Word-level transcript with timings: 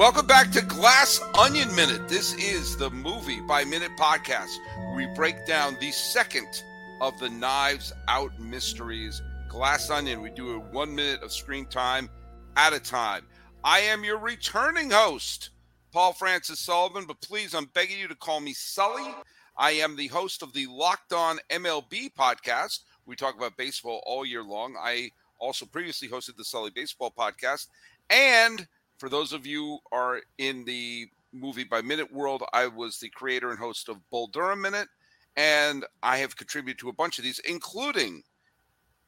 Welcome 0.00 0.26
back 0.26 0.50
to 0.52 0.62
Glass 0.62 1.20
Onion 1.38 1.76
Minute. 1.76 2.08
This 2.08 2.32
is 2.36 2.74
the 2.74 2.88
movie 2.88 3.42
by 3.42 3.64
minute 3.64 3.90
podcast. 3.98 4.56
We 4.96 5.04
break 5.08 5.46
down 5.46 5.76
the 5.78 5.92
second 5.92 6.62
of 7.02 7.18
the 7.18 7.28
Knives 7.28 7.92
Out 8.08 8.32
mysteries. 8.40 9.20
Glass 9.50 9.90
Onion. 9.90 10.22
We 10.22 10.30
do 10.30 10.54
a 10.54 10.58
one 10.58 10.94
minute 10.94 11.22
of 11.22 11.30
screen 11.30 11.66
time 11.66 12.08
at 12.56 12.72
a 12.72 12.80
time. 12.80 13.26
I 13.62 13.80
am 13.80 14.02
your 14.02 14.16
returning 14.16 14.90
host, 14.90 15.50
Paul 15.92 16.14
Francis 16.14 16.60
Sullivan, 16.60 17.04
but 17.04 17.20
please, 17.20 17.54
I'm 17.54 17.66
begging 17.74 17.98
you 17.98 18.08
to 18.08 18.14
call 18.14 18.40
me 18.40 18.54
Sully. 18.54 19.14
I 19.58 19.72
am 19.72 19.96
the 19.96 20.08
host 20.08 20.42
of 20.42 20.54
the 20.54 20.66
Locked 20.70 21.12
On 21.12 21.38
MLB 21.50 22.14
podcast. 22.14 22.84
We 23.04 23.16
talk 23.16 23.36
about 23.36 23.58
baseball 23.58 24.02
all 24.06 24.24
year 24.24 24.44
long. 24.44 24.76
I 24.80 25.10
also 25.38 25.66
previously 25.66 26.08
hosted 26.08 26.38
the 26.38 26.44
Sully 26.44 26.70
Baseball 26.70 27.12
podcast. 27.14 27.66
And 28.08 28.66
for 29.00 29.08
those 29.08 29.32
of 29.32 29.46
you 29.46 29.78
are 29.90 30.20
in 30.36 30.62
the 30.66 31.08
movie 31.32 31.64
by 31.64 31.80
minute 31.80 32.12
world, 32.12 32.44
I 32.52 32.66
was 32.66 32.98
the 32.98 33.08
creator 33.08 33.50
and 33.50 33.58
host 33.58 33.88
of 33.88 33.96
Bull 34.10 34.26
Durham 34.26 34.60
Minute, 34.60 34.88
and 35.36 35.86
I 36.02 36.18
have 36.18 36.36
contributed 36.36 36.78
to 36.80 36.90
a 36.90 36.92
bunch 36.92 37.16
of 37.16 37.24
these, 37.24 37.38
including 37.38 38.22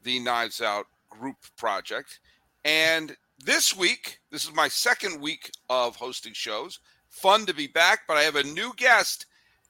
the 0.01 0.19
Knives 0.19 0.61
Out 0.61 0.87
group 1.11 1.35
project. 1.57 2.19
And 2.65 3.15
this 3.45 3.77
week, 3.77 4.19
this 4.31 4.43
is 4.43 4.53
my 4.55 4.67
second 4.67 5.21
week 5.21 5.51
of 5.69 5.95
hosting 5.95 6.33
shows. 6.33 6.79
Fun 7.09 7.45
to 7.45 7.53
be 7.53 7.67
back, 7.67 7.99
but 8.07 8.17
I 8.17 8.23
have 8.23 8.35
a 8.35 8.43
new 8.43 8.73
guest, 8.75 9.27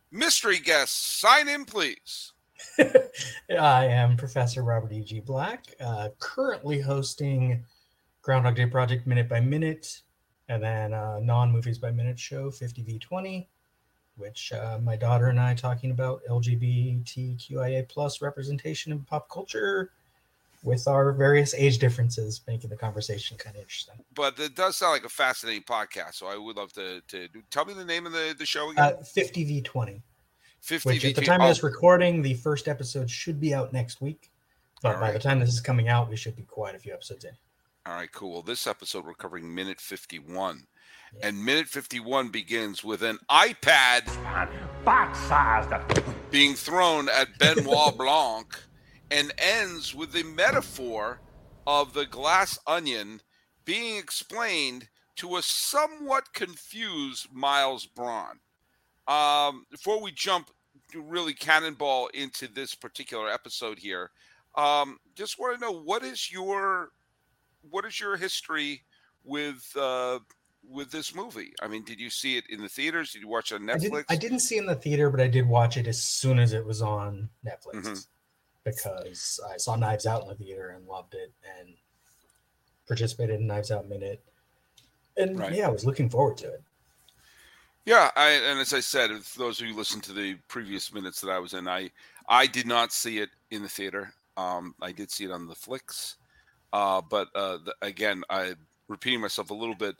mystery 0.09 0.59
guest. 0.59 1.19
Sign 1.19 1.49
in, 1.49 1.65
please. 1.65 2.31
I 2.79 3.87
am 3.87 4.15
Professor 4.15 4.63
Robert 4.63 4.93
E.G. 4.93 5.19
Black, 5.19 5.65
uh, 5.81 6.09
currently 6.19 6.79
hosting 6.79 7.65
Groundhog 8.21 8.55
Day 8.55 8.67
Project 8.67 9.05
Minute 9.05 9.27
by 9.27 9.41
Minute, 9.41 10.01
and 10.53 10.63
then 10.63 10.93
uh, 10.93 11.19
non 11.19 11.51
movies 11.51 11.77
by 11.77 11.91
minute 11.91 12.19
show 12.19 12.49
50v20 12.49 13.45
which 14.15 14.53
uh, 14.53 14.77
my 14.83 14.95
daughter 14.95 15.27
and 15.27 15.39
i 15.39 15.53
talking 15.53 15.91
about 15.91 16.21
lgbtqia 16.29 17.87
plus 17.89 18.21
representation 18.21 18.91
in 18.91 18.99
pop 19.01 19.27
culture 19.29 19.91
with 20.61 20.87
our 20.87 21.11
various 21.11 21.53
age 21.55 21.79
differences 21.79 22.41
making 22.47 22.69
the 22.69 22.75
conversation 22.75 23.35
kind 23.37 23.55
of 23.55 23.61
interesting 23.63 23.95
but 24.13 24.39
it 24.39 24.55
does 24.55 24.77
sound 24.77 24.93
like 24.93 25.05
a 25.05 25.09
fascinating 25.09 25.63
podcast 25.63 26.15
so 26.15 26.27
i 26.27 26.37
would 26.37 26.55
love 26.55 26.71
to, 26.71 27.01
to 27.07 27.27
do, 27.29 27.41
tell 27.49 27.65
me 27.65 27.73
the 27.73 27.85
name 27.85 28.05
of 28.05 28.11
the, 28.11 28.35
the 28.37 28.45
show 28.45 28.69
again 28.69 28.83
uh, 28.83 29.03
50v20 29.15 30.01
50 30.61 30.89
which 30.89 31.05
at 31.05 31.15
the 31.15 31.21
time 31.21 31.41
oh. 31.41 31.45
of 31.45 31.49
this 31.49 31.63
recording 31.63 32.21
the 32.21 32.35
first 32.35 32.67
episode 32.67 33.09
should 33.09 33.41
be 33.41 33.53
out 33.53 33.73
next 33.73 34.01
week 34.01 34.29
but 34.83 34.95
All 34.95 35.01
by 35.01 35.07
right. 35.07 35.13
the 35.13 35.19
time 35.19 35.39
this 35.39 35.49
is 35.49 35.61
coming 35.61 35.89
out 35.89 36.09
we 36.09 36.15
should 36.15 36.35
be 36.35 36.43
quite 36.43 36.75
a 36.75 36.79
few 36.79 36.93
episodes 36.93 37.25
in 37.25 37.31
all 37.85 37.95
right, 37.95 38.11
cool. 38.11 38.31
Well, 38.31 38.41
this 38.41 38.65
episode 38.65 39.05
we're 39.05 39.13
covering 39.13 39.53
minute 39.53 39.81
51. 39.81 40.63
Yeah. 41.19 41.27
And 41.27 41.43
minute 41.43 41.67
51 41.67 42.29
begins 42.29 42.81
with 42.81 43.01
an 43.01 43.19
iPad 43.29 44.09
being 46.31 46.53
thrown 46.53 47.09
at 47.09 47.27
Benoit 47.39 47.97
Blanc 47.97 48.57
and 49.11 49.33
ends 49.37 49.93
with 49.93 50.13
the 50.13 50.23
metaphor 50.23 51.19
of 51.67 51.93
the 51.93 52.05
glass 52.05 52.57
onion 52.65 53.19
being 53.65 53.97
explained 53.97 54.87
to 55.17 55.35
a 55.35 55.41
somewhat 55.41 56.33
confused 56.33 57.27
Miles 57.33 57.85
Bron. 57.85 58.39
Um, 59.07 59.65
before 59.69 60.01
we 60.01 60.11
jump 60.11 60.49
really 60.95 61.33
cannonball 61.33 62.07
into 62.13 62.47
this 62.47 62.75
particular 62.75 63.29
episode 63.29 63.77
here, 63.77 64.09
um, 64.55 64.99
just 65.15 65.37
want 65.37 65.59
to 65.59 65.65
know 65.65 65.81
what 65.81 66.03
is 66.03 66.31
your 66.31 66.89
what 67.69 67.85
is 67.85 67.99
your 67.99 68.17
history 68.17 68.83
with 69.23 69.65
uh, 69.79 70.19
with 70.69 70.91
this 70.91 71.15
movie? 71.15 71.53
I 71.61 71.67
mean, 71.67 71.83
did 71.83 71.99
you 71.99 72.09
see 72.09 72.37
it 72.37 72.45
in 72.49 72.61
the 72.61 72.69
theaters? 72.69 73.11
Did 73.11 73.21
you 73.21 73.27
watch 73.27 73.51
it 73.51 73.55
on 73.55 73.61
Netflix? 73.61 73.75
I 73.75 73.79
didn't, 73.79 74.05
I 74.09 74.15
didn't 74.15 74.39
see 74.39 74.57
it 74.57 74.61
in 74.61 74.67
the 74.67 74.75
theater, 74.75 75.09
but 75.09 75.19
I 75.19 75.27
did 75.27 75.47
watch 75.47 75.77
it 75.77 75.87
as 75.87 76.01
soon 76.01 76.39
as 76.39 76.53
it 76.53 76.65
was 76.65 76.81
on 76.81 77.29
Netflix 77.45 77.75
mm-hmm. 77.75 77.99
because 78.63 79.39
I 79.51 79.57
saw 79.57 79.75
Knives 79.75 80.05
Out 80.05 80.23
in 80.23 80.29
the 80.29 80.35
theater 80.35 80.69
and 80.69 80.87
loved 80.87 81.15
it 81.15 81.31
and 81.59 81.73
participated 82.87 83.39
in 83.39 83.47
Knives 83.47 83.71
Out 83.71 83.89
Minute. 83.89 84.21
And 85.17 85.37
right. 85.37 85.53
yeah, 85.53 85.67
I 85.67 85.71
was 85.71 85.85
looking 85.85 86.09
forward 86.09 86.37
to 86.37 86.47
it. 86.47 86.63
Yeah, 87.85 88.11
I, 88.15 88.29
and 88.29 88.59
as 88.59 88.73
I 88.73 88.79
said, 88.79 89.11
for 89.23 89.39
those 89.39 89.59
of 89.59 89.67
you 89.67 89.75
listen 89.75 89.99
to 90.01 90.13
the 90.13 90.35
previous 90.47 90.93
minutes 90.93 91.19
that 91.21 91.29
I 91.29 91.39
was 91.39 91.53
in, 91.53 91.67
I 91.67 91.91
I 92.29 92.47
did 92.47 92.65
not 92.65 92.93
see 92.93 93.19
it 93.19 93.29
in 93.51 93.61
the 93.61 93.69
theater. 93.69 94.13
Um, 94.37 94.73
I 94.81 94.93
did 94.93 95.11
see 95.11 95.25
it 95.25 95.31
on 95.31 95.47
the 95.47 95.55
flicks. 95.55 96.15
Uh, 96.73 97.01
but 97.07 97.29
uh, 97.35 97.59
the, 97.63 97.75
again, 97.83 98.23
I 98.29 98.55
repeating 98.87 99.21
myself 99.21 99.51
a 99.51 99.53
little 99.53 99.75
bit. 99.75 99.95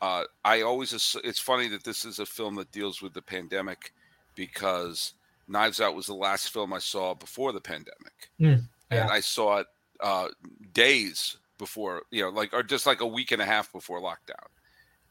Uh, 0.00 0.24
I 0.44 0.62
always 0.62 0.92
it's 1.22 1.38
funny 1.38 1.68
that 1.68 1.84
this 1.84 2.04
is 2.04 2.18
a 2.18 2.26
film 2.26 2.56
that 2.56 2.72
deals 2.72 3.00
with 3.00 3.12
the 3.12 3.22
pandemic 3.22 3.92
because 4.34 5.14
Knives 5.46 5.80
Out 5.80 5.94
was 5.94 6.06
the 6.06 6.14
last 6.14 6.50
film 6.50 6.72
I 6.72 6.78
saw 6.78 7.14
before 7.14 7.52
the 7.52 7.60
pandemic, 7.60 8.30
mm, 8.40 8.62
yeah. 8.90 9.02
and 9.02 9.10
I 9.10 9.20
saw 9.20 9.58
it 9.58 9.66
uh, 10.00 10.28
days 10.72 11.36
before, 11.58 12.02
you 12.10 12.22
know, 12.22 12.30
like 12.30 12.52
or 12.52 12.62
just 12.62 12.86
like 12.86 13.00
a 13.02 13.06
week 13.06 13.30
and 13.30 13.40
a 13.40 13.46
half 13.46 13.70
before 13.72 14.00
lockdown, 14.00 14.48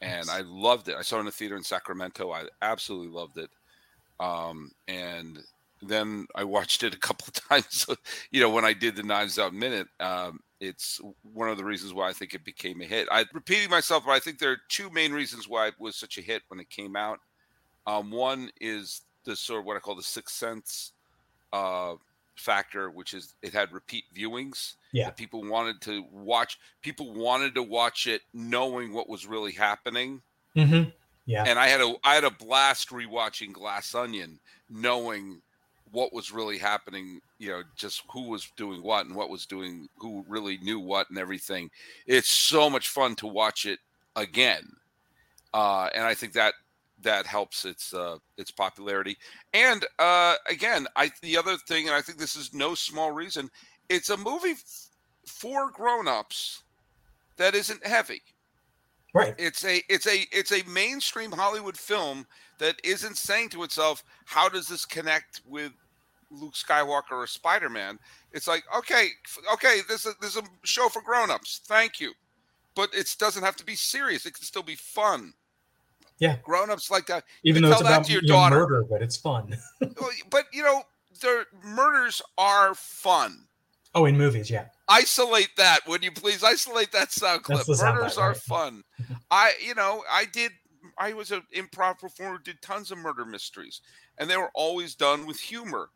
and 0.01 0.29
I 0.29 0.41
loved 0.41 0.89
it. 0.89 0.95
I 0.97 1.03
saw 1.03 1.17
it 1.17 1.21
in 1.21 1.25
the 1.27 1.31
theater 1.31 1.55
in 1.55 1.63
Sacramento. 1.63 2.31
I 2.31 2.43
absolutely 2.61 3.09
loved 3.09 3.37
it, 3.37 3.49
um, 4.19 4.71
and 4.87 5.39
then 5.81 6.27
I 6.35 6.43
watched 6.43 6.83
it 6.83 6.93
a 6.93 6.99
couple 6.99 7.27
of 7.27 7.33
times. 7.49 7.85
you 8.31 8.41
know, 8.41 8.49
when 8.49 8.65
I 8.65 8.73
did 8.73 8.95
the 8.95 9.03
Knives 9.03 9.39
Out 9.39 9.53
minute, 9.53 9.87
um, 9.99 10.39
it's 10.63 11.01
one 11.33 11.49
of 11.49 11.57
the 11.57 11.65
reasons 11.65 11.93
why 11.93 12.07
I 12.07 12.13
think 12.13 12.33
it 12.33 12.45
became 12.45 12.81
a 12.81 12.85
hit. 12.85 13.07
I'm 13.11 13.25
repeating 13.33 13.69
myself, 13.69 14.03
but 14.05 14.13
I 14.13 14.19
think 14.19 14.39
there 14.39 14.51
are 14.51 14.61
two 14.69 14.89
main 14.89 15.11
reasons 15.11 15.47
why 15.47 15.67
it 15.67 15.73
was 15.77 15.95
such 15.97 16.17
a 16.17 16.21
hit 16.21 16.41
when 16.47 16.59
it 16.59 16.69
came 16.69 16.95
out. 16.95 17.19
Um, 17.85 18.09
one 18.11 18.49
is 18.61 19.01
the 19.25 19.35
sort 19.35 19.59
of 19.59 19.65
what 19.65 19.75
I 19.75 19.79
call 19.79 19.95
the 19.95 20.03
sixth 20.03 20.35
sense 20.35 20.93
uh, 21.51 21.95
factor, 22.35 22.89
which 22.89 23.13
is 23.13 23.35
it 23.41 23.51
had 23.51 23.73
repeat 23.73 24.05
viewings. 24.15 24.75
Yeah, 24.93 25.09
people 25.09 25.43
wanted 25.43 25.81
to 25.81 26.05
watch. 26.11 26.57
People 26.81 27.13
wanted 27.13 27.55
to 27.55 27.63
watch 27.63 28.07
it, 28.07 28.21
knowing 28.33 28.93
what 28.93 29.09
was 29.09 29.27
really 29.27 29.51
happening. 29.51 30.21
Mm-hmm. 30.55 30.89
Yeah, 31.25 31.43
and 31.45 31.59
I 31.59 31.67
had 31.67 31.81
a 31.81 31.93
I 32.05 32.15
had 32.15 32.23
a 32.23 32.31
blast 32.31 32.89
rewatching 32.89 33.51
Glass 33.51 33.93
Onion, 33.93 34.39
knowing 34.69 35.41
what 35.93 36.11
was 36.11 36.31
really 36.31 36.57
happening, 36.57 37.21
you 37.37 37.49
know, 37.49 37.61
just 37.75 38.01
who 38.11 38.27
was 38.27 38.51
doing 38.57 38.81
what 38.81 39.05
and 39.05 39.15
what 39.15 39.29
was 39.29 39.45
doing, 39.45 39.87
who 39.97 40.25
really 40.27 40.57
knew 40.57 40.79
what 40.79 41.07
and 41.09 41.19
everything. 41.19 41.69
It's 42.07 42.31
so 42.31 42.67
much 42.69 42.89
fun 42.89 43.15
to 43.17 43.27
watch 43.27 43.65
it 43.65 43.79
again. 44.15 44.63
Uh, 45.53 45.89
and 45.93 46.03
I 46.03 46.15
think 46.15 46.33
that 46.33 46.55
that 47.03 47.27
helps 47.27 47.63
its 47.63 47.93
uh, 47.93 48.17
its 48.37 48.49
popularity. 48.49 49.17
And 49.53 49.85
uh, 49.99 50.35
again, 50.49 50.87
I 50.95 51.11
the 51.21 51.37
other 51.37 51.57
thing, 51.57 51.87
and 51.87 51.95
I 51.95 52.01
think 52.01 52.17
this 52.17 52.35
is 52.35 52.53
no 52.53 52.73
small 52.73 53.11
reason, 53.11 53.49
it's 53.87 54.09
a 54.09 54.17
movie 54.17 54.51
f- 54.51 54.87
for 55.27 55.69
grown-ups 55.69 56.63
that 57.37 57.53
isn't 57.53 57.85
heavy. 57.85 58.21
Right. 59.13 59.35
It's 59.37 59.63
a 59.63 59.83
it's 59.89 60.07
a 60.07 60.25
it's 60.31 60.51
a 60.51 60.67
mainstream 60.67 61.31
Hollywood 61.31 61.77
film 61.77 62.25
that 62.57 62.77
isn't 62.83 63.17
saying 63.17 63.49
to 63.49 63.63
itself, 63.63 64.03
how 64.25 64.49
does 64.49 64.67
this 64.67 64.85
connect 64.85 65.41
with 65.45 65.71
Luke 66.33 66.53
Skywalker 66.53 67.11
or 67.11 67.27
Spider 67.27 67.69
Man. 67.69 67.99
It's 68.31 68.47
like, 68.47 68.63
okay, 68.75 69.09
okay, 69.53 69.79
this 69.87 70.05
is 70.05 70.15
this 70.21 70.35
is 70.35 70.41
a 70.41 70.67
show 70.67 70.89
for 70.89 71.01
grown-ups. 71.01 71.61
Thank 71.65 71.99
you. 71.99 72.13
But 72.75 72.89
it 72.93 73.15
doesn't 73.19 73.43
have 73.43 73.55
to 73.57 73.65
be 73.65 73.75
serious. 73.75 74.25
It 74.25 74.33
can 74.33 74.43
still 74.43 74.63
be 74.63 74.75
fun. 74.75 75.33
Yeah. 76.19 76.37
Grown-ups 76.43 76.89
like 76.89 77.05
that. 77.07 77.23
Even 77.43 77.61
though 77.63 77.71
it's 77.71 77.81
about 77.81 78.09
your 78.09 78.21
daughter. 78.21 78.55
murder, 78.55 78.83
but 78.89 79.01
it's 79.01 79.17
fun. 79.17 79.55
but 80.29 80.45
you 80.51 80.63
know, 80.63 80.81
the 81.21 81.45
murders 81.63 82.21
are 82.37 82.73
fun. 82.75 83.45
Oh, 83.95 84.05
in 84.05 84.17
movies, 84.17 84.49
yeah. 84.49 84.65
Isolate 84.89 85.55
that, 85.57 85.79
would 85.87 86.03
you 86.03 86.11
please? 86.11 86.43
Isolate 86.43 86.91
that 86.91 87.11
sound 87.11 87.43
clip. 87.43 87.67
Murders 87.67 88.17
are 88.17 88.29
right. 88.29 88.37
fun. 88.37 88.83
I, 89.29 89.53
you 89.63 89.75
know, 89.75 90.03
I 90.11 90.25
did. 90.25 90.51
I 90.97 91.13
was 91.13 91.31
an 91.31 91.43
improv 91.55 91.99
performer, 91.99 92.39
did 92.43 92.61
tons 92.61 92.91
of 92.91 92.97
murder 92.97 93.25
mysteries, 93.25 93.81
and 94.17 94.29
they 94.29 94.37
were 94.37 94.51
always 94.53 94.95
done 94.95 95.25
with 95.25 95.39
humor 95.39 95.89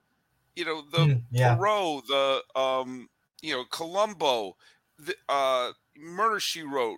you 0.57 0.65
know 0.65 0.81
the 0.81 0.97
mm, 0.97 1.21
yeah. 1.31 1.55
Poirot, 1.55 2.07
the 2.07 2.41
um, 2.55 3.07
you 3.41 3.53
know 3.53 3.63
Columbo, 3.71 4.57
the 4.97 5.15
uh, 5.29 5.71
Murder 5.95 6.39
She 6.39 6.63
Wrote, 6.63 6.97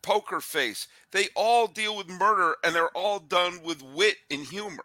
Poker 0.00 0.40
Face. 0.40 0.86
They 1.10 1.26
all 1.34 1.66
deal 1.66 1.96
with 1.96 2.08
murder, 2.08 2.54
and 2.62 2.74
they're 2.74 2.96
all 2.96 3.18
done 3.18 3.58
with 3.64 3.82
wit 3.82 4.16
and 4.30 4.46
humor. 4.46 4.84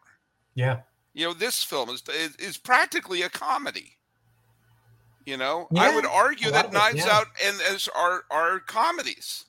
Yeah, 0.56 0.80
you 1.14 1.28
know 1.28 1.34
this 1.34 1.64
film 1.64 1.90
is 1.90 2.02
is, 2.10 2.36
is 2.38 2.58
practically 2.58 3.22
a 3.22 3.30
comedy. 3.30 3.98
You 5.26 5.38
know, 5.38 5.68
yeah, 5.70 5.84
I 5.84 5.96
would 5.96 6.08
argue 6.08 6.50
that 6.50 6.74
Knives 6.74 7.06
yeah. 7.06 7.18
Out 7.18 7.28
and 7.46 7.62
as 7.62 7.88
are 7.96 8.24
are 8.32 8.60
comedies. 8.60 9.46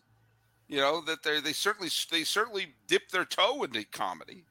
You 0.69 0.77
know 0.77 1.01
that 1.07 1.23
they 1.23 1.41
they 1.41 1.55
certainly 1.55 1.89
they 2.11 2.25
certainly 2.25 2.75
dip 2.87 3.09
their 3.09 3.25
toe 3.25 3.63
into 3.63 3.85
comedy 3.91 4.45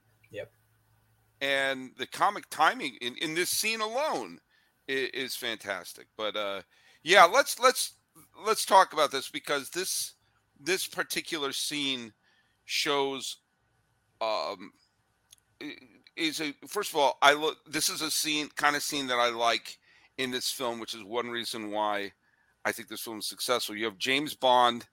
and 1.42 1.92
the 1.98 2.08
comic 2.08 2.50
timing 2.50 2.98
in, 3.02 3.16
in 3.18 3.34
this 3.36 3.50
scene 3.50 3.82
alone 3.82 4.40
is, 4.88 5.10
is 5.14 5.36
fantastic. 5.36 6.08
But 6.18 6.36
uh, 6.36 6.62
yeah, 7.04 7.26
let's 7.26 7.60
let's 7.60 7.94
let's 8.46 8.66
talk 8.66 8.94
about 8.94 9.12
this 9.12 9.30
because 9.30 9.70
this 9.70 10.14
this 10.60 10.88
particular 10.88 11.52
scene 11.52 12.14
shows 12.66 13.38
um 14.22 14.72
is 16.16 16.42
a 16.42 16.54
first 16.68 16.92
of 16.92 16.98
all 16.98 17.18
i 17.22 17.34
look 17.34 17.58
this 17.66 17.90
is 17.90 18.02
a 18.02 18.12
scene 18.12 18.50
kind 18.56 18.76
of 18.76 18.84
scene 18.84 19.08
that 19.08 19.18
i 19.18 19.30
like 19.30 19.78
in 20.18 20.32
this 20.32 20.52
film 20.52 20.80
which 20.80 20.94
is 20.94 21.04
one 21.04 21.30
reason 21.30 21.72
why 21.72 22.12
i 22.66 22.72
think 22.72 22.88
this 22.90 23.02
film 23.02 23.20
is 23.20 23.28
successful 23.28 23.76
you 23.76 23.86
have 23.86 23.98
james 23.98 24.36
bond 24.36 24.86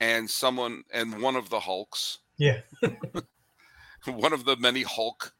and 0.00 0.28
someone 0.28 0.82
and 0.92 1.22
one 1.22 1.34
of 1.36 1.48
the 1.48 1.60
hulks 1.60 2.18
Yeah. 2.36 2.60
one 4.06 4.32
of 4.32 4.44
the 4.44 4.56
many 4.56 4.82
hulk 4.82 5.32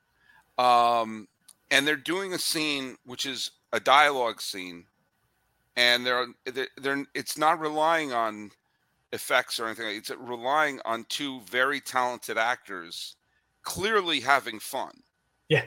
um 0.62 1.26
and 1.70 1.86
they're 1.86 1.96
doing 1.96 2.32
a 2.34 2.38
scene 2.38 2.96
which 3.04 3.26
is 3.26 3.50
a 3.72 3.80
dialogue 3.80 4.40
scene 4.40 4.84
and 5.76 6.06
they're 6.06 6.26
they're, 6.46 6.68
they're 6.80 7.04
it's 7.14 7.36
not 7.36 7.58
relying 7.58 8.12
on 8.12 8.50
effects 9.12 9.58
or 9.58 9.66
anything 9.66 9.96
it's 9.96 10.10
relying 10.18 10.80
on 10.84 11.04
two 11.08 11.40
very 11.50 11.80
talented 11.80 12.38
actors 12.38 13.16
clearly 13.62 14.20
having 14.20 14.58
fun 14.60 14.92
Yeah. 15.48 15.64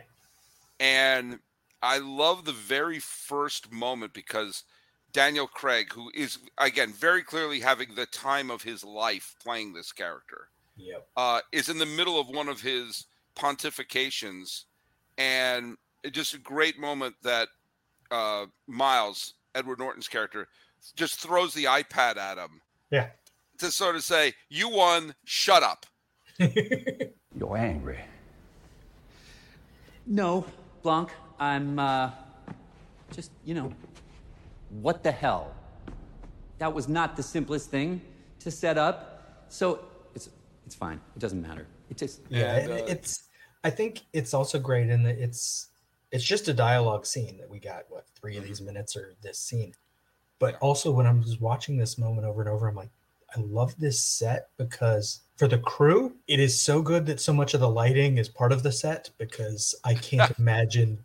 and 0.80 1.40
i 1.82 1.98
love 2.00 2.46
the 2.46 2.52
very 2.54 3.00
first 3.00 3.72
moment 3.72 4.14
because 4.14 4.64
daniel 5.12 5.48
craig 5.48 5.92
who 5.94 6.10
is 6.16 6.40
again 6.58 6.94
very 6.94 7.24
clearly 7.24 7.60
having 7.60 7.96
the 7.96 8.06
time 8.08 8.50
of 8.50 8.64
his 8.64 8.84
life 8.84 9.36
playing 9.44 9.74
this 9.74 9.92
character 9.92 10.50
Yep. 10.78 11.08
uh, 11.16 11.40
is 11.54 11.70
in 11.70 11.78
the 11.78 11.86
middle 11.86 12.20
of 12.20 12.28
one 12.28 12.50
of 12.50 12.60
his 12.62 13.06
pontifications, 13.36 14.66
and 15.18 15.78
it 16.04 16.14
just 16.14 16.34
a 16.34 16.38
great 16.40 16.80
moment 16.80 17.16
that 17.24 17.48
uh, 18.12 18.46
Miles, 18.68 19.34
Edward 19.56 19.80
Norton's 19.80 20.08
character, 20.08 20.48
just 20.96 21.20
throws 21.20 21.54
the 21.54 21.64
iPad 21.66 22.18
at 22.18 22.38
him 22.38 22.62
Yeah. 22.92 23.08
to 23.60 23.72
sort 23.72 23.96
of 23.96 24.04
say, 24.04 24.34
"You 24.50 24.70
won. 24.70 25.16
Shut 25.26 25.64
up." 25.64 25.86
You're 26.40 27.58
angry. 27.58 28.00
No, 30.06 30.46
Blanc, 30.84 31.10
I'm, 31.40 31.80
uh, 31.80 32.12
just, 33.12 33.32
you 33.44 33.56
know, 33.56 33.74
what 34.70 35.04
the 35.04 35.12
hell? 35.12 35.54
That 36.60 36.74
was 36.74 36.88
not 36.88 37.16
the 37.16 37.24
simplest 37.24 37.70
thing 37.72 38.02
to 38.40 38.52
set 38.52 38.78
up, 38.78 39.46
so 39.50 39.80
it's, 40.14 40.30
it's 40.66 40.76
fine. 40.76 41.02
It 41.16 41.20
doesn't 41.20 41.42
matter. 41.42 41.66
It 41.90 41.98
just, 41.98 42.22
yeah, 42.30 42.58
And, 42.58 42.72
it- 42.72 42.90
it's. 42.90 43.24
I 43.66 43.70
think 43.72 44.04
it's 44.14 44.34
also 44.34 44.60
great 44.60 44.90
in 44.90 45.04
that 45.04 45.18
it's 45.18 45.70
it's 46.12 46.24
just 46.24 46.48
a 46.48 46.54
dialogue 46.54 47.06
scene 47.06 47.38
that 47.40 47.50
we 47.50 47.60
got 47.60 47.84
what 47.90 48.06
3 48.16 48.38
of 48.38 48.44
Mm-hmm. 48.44 48.50
these 48.50 48.62
minutes 48.62 48.96
or 48.96 49.16
this 49.22 49.40
scene, 49.40 49.74
but 50.40 50.56
also 50.62 50.92
when 50.92 51.08
I'm 51.08 51.24
just 51.24 51.42
watching 51.42 51.76
this 51.78 51.98
moment 51.98 52.26
over 52.28 52.42
and 52.42 52.50
over, 52.50 52.68
I'm 52.68 52.76
like, 52.76 52.92
I 53.36 53.40
love 53.42 53.76
this 53.80 54.00
set 54.00 54.50
because 54.58 55.22
for 55.36 55.48
the 55.48 55.58
crew, 55.58 56.16
it 56.28 56.40
is 56.40 56.58
so 56.62 56.82
good 56.82 57.06
that 57.08 57.20
so 57.20 57.34
much 57.34 57.54
of 57.56 57.60
the 57.60 57.70
lighting 57.70 58.18
is 58.20 58.30
part 58.30 58.52
of 58.54 58.64
the 58.64 58.72
set 58.72 59.10
because 59.18 59.76
I 59.84 59.96
can't 59.96 60.32
imagine 60.40 61.04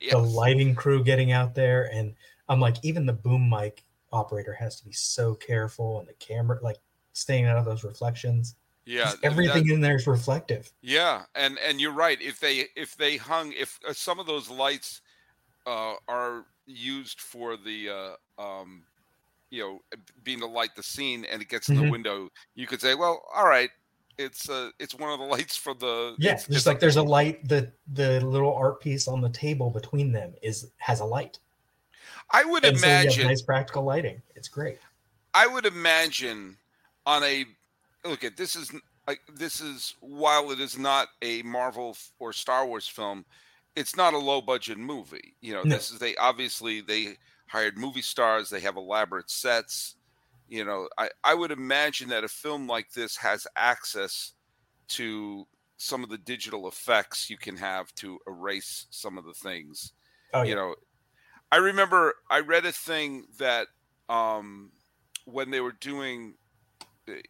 Yes. 0.00 0.12
the 0.12 0.18
lighting 0.18 0.74
crew 0.74 1.04
getting 1.04 1.32
out 1.32 1.54
there 1.54 1.90
and 1.92 2.14
I'm 2.48 2.60
like 2.60 2.76
even 2.82 3.06
the 3.06 3.12
boom 3.12 3.48
mic 3.48 3.84
operator 4.12 4.52
has 4.54 4.76
to 4.80 4.84
be 4.84 4.92
so 4.92 5.34
careful 5.34 6.00
and 6.00 6.08
the 6.08 6.14
camera 6.14 6.58
like 6.62 6.78
staying 7.12 7.44
out 7.46 7.56
of 7.56 7.64
those 7.64 7.84
reflections. 7.84 8.56
Yeah, 8.92 9.14
everything 9.22 9.66
that- 9.66 9.74
in 9.74 9.80
there 9.80 9.96
is 9.96 10.06
reflective. 10.06 10.70
yeah, 10.82 11.24
and 11.34 11.58
and 11.58 11.80
you're 11.80 11.92
right. 11.92 12.20
If 12.20 12.40
they 12.40 12.66
if 12.76 12.96
they 12.96 13.16
hung 13.16 13.52
if 13.52 13.78
uh, 13.88 13.92
some 13.92 14.18
of 14.18 14.26
those 14.26 14.48
lights 14.50 15.00
uh, 15.66 15.94
are 16.08 16.46
used 16.66 17.20
for 17.20 17.56
the 17.56 17.88
uh, 18.38 18.42
um, 18.42 18.84
you 19.50 19.62
know 19.62 19.80
being 20.22 20.40
to 20.40 20.46
light 20.46 20.74
the 20.76 20.82
scene 20.82 21.24
and 21.24 21.42
it 21.42 21.48
gets 21.48 21.68
in 21.68 21.76
the 21.76 21.82
Mhm. 21.82 21.90
window, 21.90 22.28
you 22.54 22.66
could 22.66 22.80
say, 22.80 22.94
well, 22.94 23.22
all 23.34 23.46
right, 23.46 23.70
it's 24.18 24.48
uh 24.50 24.70
it's 24.78 24.94
one 24.94 25.12
of 25.12 25.18
the 25.18 25.26
lights 25.36 25.56
for 25.56 25.74
the 25.74 26.16
Yeah, 26.18 26.32
it's- 26.32 26.46
just 26.48 26.66
like 26.66 26.80
there's 26.80 26.96
a 26.96 27.02
light. 27.02 27.46
The 27.48 27.72
the 27.92 28.20
little 28.26 28.54
art 28.54 28.80
piece 28.80 29.08
on 29.08 29.20
the 29.20 29.30
table 29.30 29.70
between 29.70 30.12
them 30.12 30.34
is 30.42 30.70
has 30.78 31.00
a 31.00 31.04
light. 31.04 31.38
I 32.32 32.44
would 32.44 32.64
And 32.64 32.78
so 32.78 32.86
imagine 32.86 33.26
nice 33.26 33.42
practical 33.42 33.82
lighting. 33.82 34.22
It's 34.36 34.48
great. 34.48 34.78
I 35.34 35.46
would 35.46 35.66
imagine 35.66 36.56
on 37.06 37.22
a 37.24 37.44
look 38.04 38.24
at 38.24 38.36
this 38.36 38.56
is 38.56 38.72
like 39.06 39.20
this 39.34 39.60
is 39.60 39.94
while 40.00 40.50
it 40.50 40.60
is 40.60 40.78
not 40.78 41.08
a 41.22 41.42
Marvel 41.42 41.96
or 42.18 42.32
Star 42.32 42.66
Wars 42.66 42.88
film, 42.88 43.24
it's 43.76 43.96
not 43.96 44.14
a 44.14 44.18
low 44.18 44.40
budget 44.40 44.78
movie. 44.78 45.36
You 45.40 45.54
know, 45.54 45.64
No. 45.64 45.74
this 45.74 45.90
is 45.90 45.98
they 45.98 46.16
obviously 46.16 46.80
they 46.80 47.16
hired 47.48 47.76
movie 47.78 48.02
stars, 48.02 48.50
they 48.50 48.60
have 48.60 48.76
elaborate 48.76 49.30
sets. 49.30 49.96
You 50.48 50.64
know, 50.64 50.88
I, 50.98 51.10
I 51.22 51.34
would 51.34 51.52
imagine 51.52 52.08
that 52.08 52.24
a 52.24 52.28
film 52.28 52.66
like 52.66 52.90
this 52.92 53.16
has 53.18 53.46
access 53.56 54.32
to 54.88 55.46
some 55.76 56.02
of 56.04 56.10
the 56.10 56.18
digital 56.18 56.68
effects 56.68 57.30
you 57.30 57.38
can 57.38 57.56
have 57.56 57.94
to 57.96 58.18
erase 58.26 58.86
some 58.90 59.16
of 59.16 59.24
the 59.24 59.32
things 59.32 59.92
Oh 60.34 60.42
you 60.42 60.54
know 60.54 60.74
i 61.50 61.56
remember 61.56 62.14
i 62.30 62.40
read 62.40 62.66
a 62.66 62.72
thing 62.72 63.26
that 63.38 63.68
um 64.08 64.72
when 65.24 65.50
they 65.50 65.60
were 65.60 65.72
doing 65.72 66.34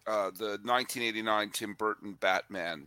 uh 0.06 0.30
the 0.36 0.58
1989 0.62 1.50
tim 1.50 1.74
burton 1.74 2.16
batman 2.20 2.86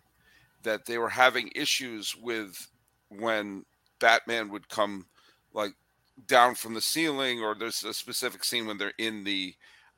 that 0.64 0.86
they 0.86 0.98
were 0.98 1.10
having 1.10 1.50
issues 1.56 2.16
with 2.16 2.68
when 3.10 3.66
batman 4.00 4.50
would 4.50 4.68
come 4.70 5.06
like 5.54 5.74
down 6.28 6.56
from 6.56 6.74
the 6.74 6.82
ceiling 6.82 7.42
or 7.42 7.56
there's 7.56 7.84
a 7.84 7.94
specific 7.94 8.44
scene 8.44 8.68
when 8.68 8.78
they're 8.78 8.94
in 8.98 9.24
the 9.24 9.54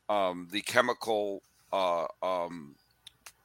um 0.10 0.48
the 0.52 0.62
chemical 0.62 1.42
uh 1.74 2.06
um 2.24 2.76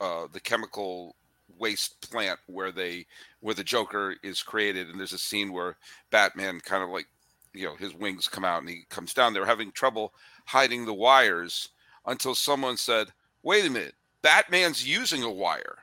uh 0.01 0.27
the 0.33 0.41
chemical 0.41 1.15
waste 1.59 2.01
plant 2.11 2.39
where 2.47 2.73
they 2.73 3.05
where 3.41 3.55
the 3.55 3.65
joker 3.65 4.15
is 4.23 4.43
created 4.43 4.89
and 4.89 4.99
there's 4.99 5.13
a 5.13 5.19
scene 5.19 5.53
where 5.53 5.77
batman 6.11 6.61
kind 6.61 6.83
of 6.83 6.91
like 6.91 7.07
you 7.53 7.67
know 7.67 7.75
his 7.75 7.95
wings 7.95 8.29
come 8.29 8.45
out 8.45 8.61
and 8.61 8.69
he 8.69 8.85
comes 8.89 9.15
down. 9.15 9.33
They 9.33 9.41
were 9.41 9.47
having 9.47 9.73
trouble 9.73 10.13
hiding 10.47 10.87
the 10.87 10.95
wires 10.95 11.69
until 12.07 12.35
someone 12.35 12.77
said 12.77 13.09
wait 13.43 13.65
a 13.67 13.71
minute 13.71 13.95
batman's 14.23 14.87
using 14.87 15.23
a 15.23 15.31
wire 15.31 15.79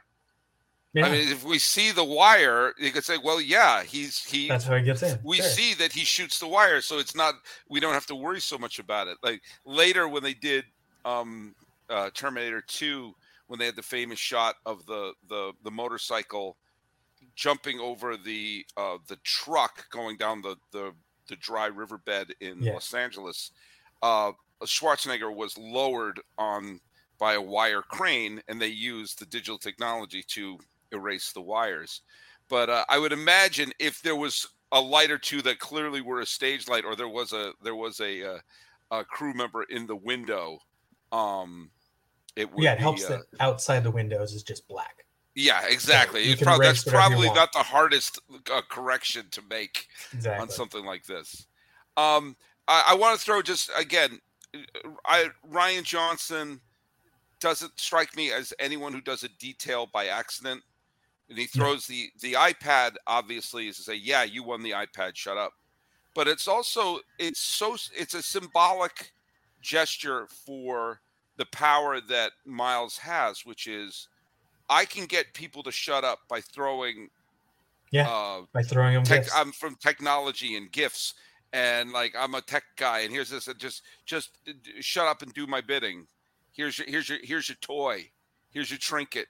yeah. 0.93 1.05
i 1.05 1.11
mean 1.11 1.27
if 1.27 1.43
we 1.43 1.57
see 1.59 1.91
the 1.91 2.03
wire 2.03 2.73
you 2.77 2.91
could 2.91 3.03
say 3.03 3.17
well 3.23 3.41
yeah 3.41 3.83
he's 3.83 4.23
he 4.23 4.47
that's 4.47 4.63
how 4.65 4.75
he 4.75 4.83
gets 4.83 5.01
in. 5.03 5.19
we 5.23 5.37
Sure. 5.37 5.45
see 5.45 5.73
that 5.75 5.91
he 5.91 6.01
shoots 6.05 6.39
the 6.39 6.47
wire 6.47 6.81
so 6.81 6.99
it's 6.99 7.15
not 7.15 7.35
we 7.69 7.79
don't 7.79 7.93
have 7.93 8.05
to 8.07 8.15
worry 8.15 8.39
so 8.41 8.57
much 8.57 8.79
about 8.79 9.07
it 9.07 9.17
like 9.23 9.41
later 9.65 10.07
when 10.07 10.23
they 10.23 10.33
did 10.33 10.65
um 11.05 11.55
uh 11.89 12.09
terminator 12.13 12.61
2 12.61 13.13
when 13.47 13.57
they 13.59 13.65
had 13.65 13.75
the 13.75 13.81
famous 13.83 14.19
shot 14.19 14.55
of 14.65 14.85
the 14.85 15.13
the 15.29 15.53
the 15.63 15.71
motorcycle 15.71 16.57
jumping 17.35 17.79
over 17.79 18.17
the 18.17 18.65
uh 18.77 18.97
the 19.07 19.15
truck 19.23 19.89
going 19.89 20.17
down 20.17 20.41
the 20.41 20.55
the 20.71 20.91
the 21.27 21.35
dry 21.37 21.65
riverbed 21.67 22.33
in 22.41 22.61
Yeah. 22.61 22.73
los 22.73 22.93
angeles 22.93 23.51
uh 24.01 24.31
schwarzenegger 24.63 25.33
was 25.35 25.57
lowered 25.57 26.19
on 26.37 26.79
by 27.19 27.33
a 27.33 27.41
wire 27.41 27.81
crane 27.81 28.41
and 28.47 28.61
they 28.61 28.67
used 28.67 29.19
the 29.19 29.25
digital 29.25 29.57
technology 29.57 30.23
to 30.27 30.57
erase 30.91 31.31
the 31.31 31.41
wires 31.41 32.01
but 32.49 32.69
uh, 32.69 32.85
I 32.89 32.97
would 32.97 33.11
imagine 33.11 33.71
if 33.79 34.01
there 34.01 34.15
was 34.15 34.47
a 34.71 34.81
light 34.81 35.11
or 35.11 35.17
two 35.17 35.41
that 35.43 35.59
clearly 35.59 36.01
were 36.01 36.21
a 36.21 36.25
stage 36.25 36.67
light, 36.67 36.85
or 36.85 36.95
there 36.95 37.09
was 37.09 37.33
a 37.33 37.53
there 37.63 37.75
was 37.75 37.99
a 37.99 38.35
uh, 38.35 38.39
a 38.91 39.03
crew 39.03 39.33
member 39.33 39.63
in 39.63 39.87
the 39.87 39.95
window, 39.95 40.59
um, 41.11 41.69
it 42.35 42.51
would 42.51 42.63
Yeah, 42.63 42.73
it 42.73 42.77
be, 42.77 42.83
helps 42.83 43.05
uh, 43.05 43.09
that 43.09 43.21
outside 43.39 43.83
the 43.83 43.91
windows 43.91 44.33
is 44.33 44.43
just 44.43 44.67
black. 44.67 45.05
yeah, 45.35 45.61
exactly. 45.67 46.35
prob- 46.35 46.61
that's 46.61 46.83
probably 46.83 47.27
not 47.31 47.51
the 47.53 47.63
hardest 47.63 48.19
uh, 48.51 48.61
correction 48.69 49.25
to 49.31 49.41
make 49.49 49.87
Exactly. 50.13 50.41
on 50.41 50.49
something 50.49 50.85
like 50.85 51.05
this. 51.05 51.47
Um, 51.95 52.35
I, 52.67 52.85
I 52.89 52.95
want 52.95 53.17
to 53.19 53.23
throw 53.23 53.41
just 53.41 53.69
again, 53.77 54.19
I 55.05 55.29
Rian 55.49 55.83
Johnson 55.83 56.61
doesn't 57.39 57.79
strike 57.79 58.15
me 58.15 58.31
as 58.31 58.53
anyone 58.59 58.93
who 58.93 59.01
does 59.01 59.23
a 59.23 59.29
detail 59.29 59.87
by 59.91 60.07
accident. 60.07 60.63
And 61.29 61.37
he 61.37 61.45
throws 61.45 61.85
the 61.87 62.09
the 62.21 62.33
iPad 62.33 62.95
obviously 63.05 63.67
is 63.67 63.77
to 63.77 63.83
say, 63.83 63.95
yeah, 63.95 64.23
you 64.23 64.43
won 64.43 64.63
the 64.63 64.71
iPad, 64.71 65.15
shut 65.15 65.37
up. 65.37 65.53
But 66.15 66.27
it's 66.27 66.47
also 66.47 66.99
it's 67.19 67.39
so 67.39 67.75
it's 67.95 68.13
a 68.13 68.23
symbolic 68.23 69.11
gesture 69.61 70.27
for 70.27 71.01
the 71.37 71.45
power 71.47 71.99
that 72.01 72.31
Miles 72.45 72.97
has, 72.97 73.45
which 73.45 73.67
is 73.67 74.07
I 74.69 74.85
can 74.85 75.05
get 75.05 75.33
people 75.33 75.63
to 75.63 75.71
shut 75.71 76.03
up 76.03 76.19
by 76.29 76.41
throwing 76.41 77.09
Yeah. 77.91 78.07
uh, 78.09 78.45
By 78.53 78.63
throwing 78.63 78.95
them 78.95 79.03
tech. 79.03 79.27
I'm 79.35 79.51
from 79.51 79.75
technology 79.75 80.55
and 80.57 80.71
gifts, 80.71 81.13
and 81.53 81.91
like 81.91 82.15
I'm 82.17 82.35
a 82.35 82.41
tech 82.41 82.63
guy, 82.77 82.99
and 82.99 83.11
here's 83.11 83.29
this, 83.29 83.47
and 83.47 83.59
just 83.59 83.83
just 84.05 84.37
shut 84.79 85.07
up 85.07 85.21
and 85.21 85.33
do 85.33 85.45
my 85.45 85.61
bidding. 85.61 86.07
Here's 86.57 86.79
your 86.79 86.87
here's 86.89 87.07
your 87.07 87.19
here's 87.21 87.47
your 87.47 87.55
toy, 87.61 88.09
here's 88.49 88.71
your 88.71 88.79
trinket, 88.79 89.27